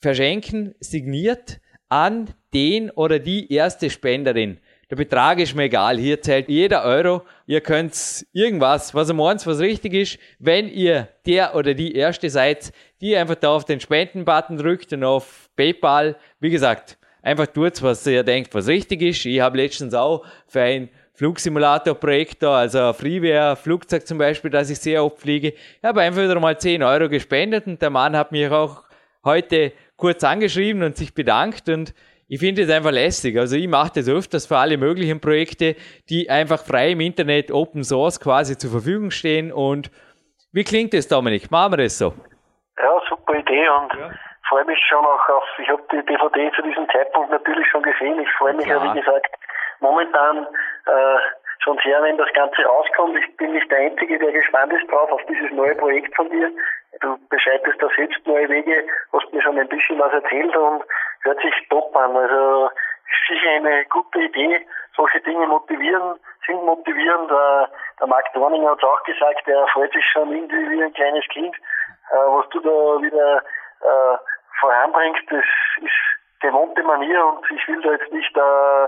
[0.00, 4.58] verschenken, signiert an den oder die erste Spenderin.
[4.92, 5.96] Der Betrag ist mir egal.
[5.96, 7.22] Hier zählt jeder Euro.
[7.46, 10.18] Ihr könnt irgendwas, was ihr meint, was richtig ist.
[10.38, 15.02] Wenn ihr der oder die Erste seid, die einfach da auf den Spenden-Button drückt und
[15.02, 19.24] auf PayPal, wie gesagt, einfach tut, was ihr denkt, was richtig ist.
[19.24, 25.02] Ich habe letztens auch für ein Flugsimulator-Projekt da, also Freeware-Flugzeug zum Beispiel, das ich sehr
[25.02, 25.54] oft fliege.
[25.54, 28.82] Ich habe einfach wieder mal 10 Euro gespendet und der Mann hat mich auch
[29.24, 31.94] heute kurz angeschrieben und sich bedankt und
[32.32, 33.36] ich finde es einfach lästig.
[33.36, 35.76] Also ich mache das öfters für alle möglichen Projekte,
[36.08, 39.52] die einfach frei im Internet Open Source quasi zur Verfügung stehen.
[39.52, 39.90] Und
[40.50, 41.50] wie klingt das, Dominik?
[41.50, 42.14] Machen wir das so?
[42.78, 44.10] Ja, super Idee und ja.
[44.48, 48.18] freue mich schon auch auf, ich habe die DVD zu diesem Zeitpunkt natürlich schon gesehen.
[48.18, 49.28] Ich freue mich ja, wie gesagt,
[49.80, 50.46] momentan
[50.86, 51.18] äh,
[51.62, 53.14] schon sehr, wenn das Ganze rauskommt.
[53.18, 56.50] Ich bin nicht der Einzige, der gespannt ist drauf, auf dieses neue Projekt von dir.
[57.02, 60.82] Du beschreitest da selbst neue Wege, hast mir schon ein bisschen was erzählt und
[61.22, 62.16] hört sich top an.
[62.16, 62.70] Also
[63.28, 64.66] sicher eine gute Idee.
[64.96, 67.30] Solche Dinge motivieren, sind motivierend.
[67.30, 67.70] Der,
[68.00, 71.54] der Mark Dorning hat auch gesagt, er freut sich schon irgendwie wie ein kleines Kind.
[72.10, 74.16] Äh, was du da wieder äh,
[74.60, 75.44] voranbringst, das
[75.80, 78.86] ist gewohnte Manier und ich will da jetzt nicht äh,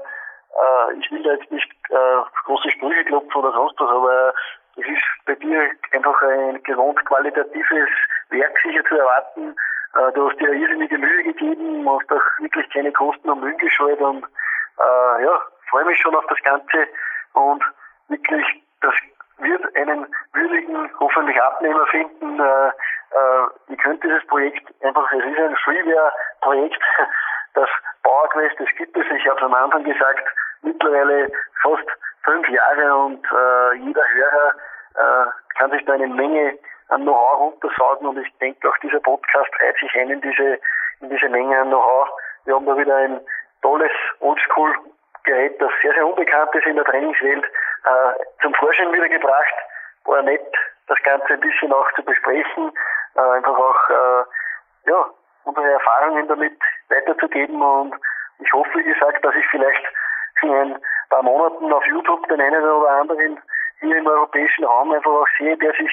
[0.54, 4.34] äh, ich will da jetzt nicht äh, große Sprüche klopfen oder sonst was, aber
[4.76, 7.88] es ist bei dir einfach ein gewohnt qualitatives
[8.30, 9.56] Werk sicher zu erwarten.
[9.96, 14.00] Äh, du hast dir irrsinnige Mühe gegeben, hast auch wirklich keine Kosten und Mühen gescheut
[14.00, 15.40] und äh, ja,
[15.70, 16.88] freue mich schon auf das Ganze
[17.34, 17.62] und
[18.08, 18.46] wirklich,
[18.80, 18.94] das
[19.38, 22.40] wird einen würdigen, hoffentlich Abnehmer finden.
[22.40, 26.82] Äh, äh, ihr könnt dieses Projekt einfach, es ist ein Freeware-Projekt,
[27.54, 27.68] das
[28.02, 30.24] PowerQuest, das gibt es, ich habe es am Anfang gesagt,
[30.62, 31.30] mittlerweile
[31.62, 31.86] fast
[32.24, 34.54] fünf Jahre und äh, jeder Hörer
[34.94, 36.58] äh, kann sich da eine Menge
[36.94, 40.60] an Know-how runtersaugen und ich denke auch dieser Podcast reiht sich ein in diese,
[41.00, 42.08] in diese Menge an Know-how.
[42.44, 43.20] Wir haben da wieder ein
[43.62, 43.90] tolles
[44.20, 49.54] Oldschool-Gerät, das sehr, sehr unbekannt ist in der Trainingswelt, äh, zum Vorschein wieder gebracht.
[50.04, 50.54] War nett,
[50.86, 52.72] das Ganze ein bisschen auch zu besprechen,
[53.16, 55.06] äh, einfach auch, äh, ja,
[55.44, 57.94] unsere Erfahrungen damit weiterzugeben und
[58.38, 59.84] ich hoffe, wie gesagt, dass ich vielleicht
[60.42, 60.78] in ein
[61.10, 63.40] paar Monaten auf YouTube den einen oder anderen
[63.80, 65.90] hier im europäischen Raum einfach auch sehe, der sich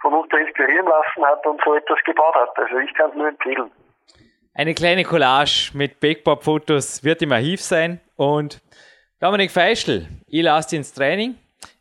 [0.00, 2.58] von uns da inspirieren lassen hat und so etwas gebaut hat.
[2.58, 3.70] Also ich kann es nur empfehlen.
[4.54, 8.60] Eine kleine Collage mit Backpop-Fotos wird im Archiv sein und
[9.20, 11.36] Dominik Feischl, ich lasse ins Training.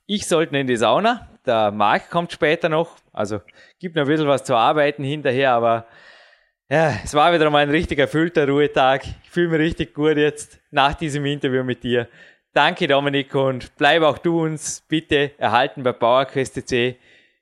[0.06, 1.28] Ich sollte in die Sauna.
[1.46, 2.98] Der Marc kommt später noch.
[3.14, 3.40] Also
[3.80, 5.86] gibt noch ein bisschen was zu arbeiten hinterher, aber
[6.70, 9.04] ja, es war wieder mal ein richtig erfüllter Ruhetag.
[9.24, 12.08] Ich fühle mich richtig gut jetzt nach diesem Interview mit dir.
[12.54, 16.98] Danke, Dominik, und bleib auch du uns bitte erhalten bei PowerQuest.c.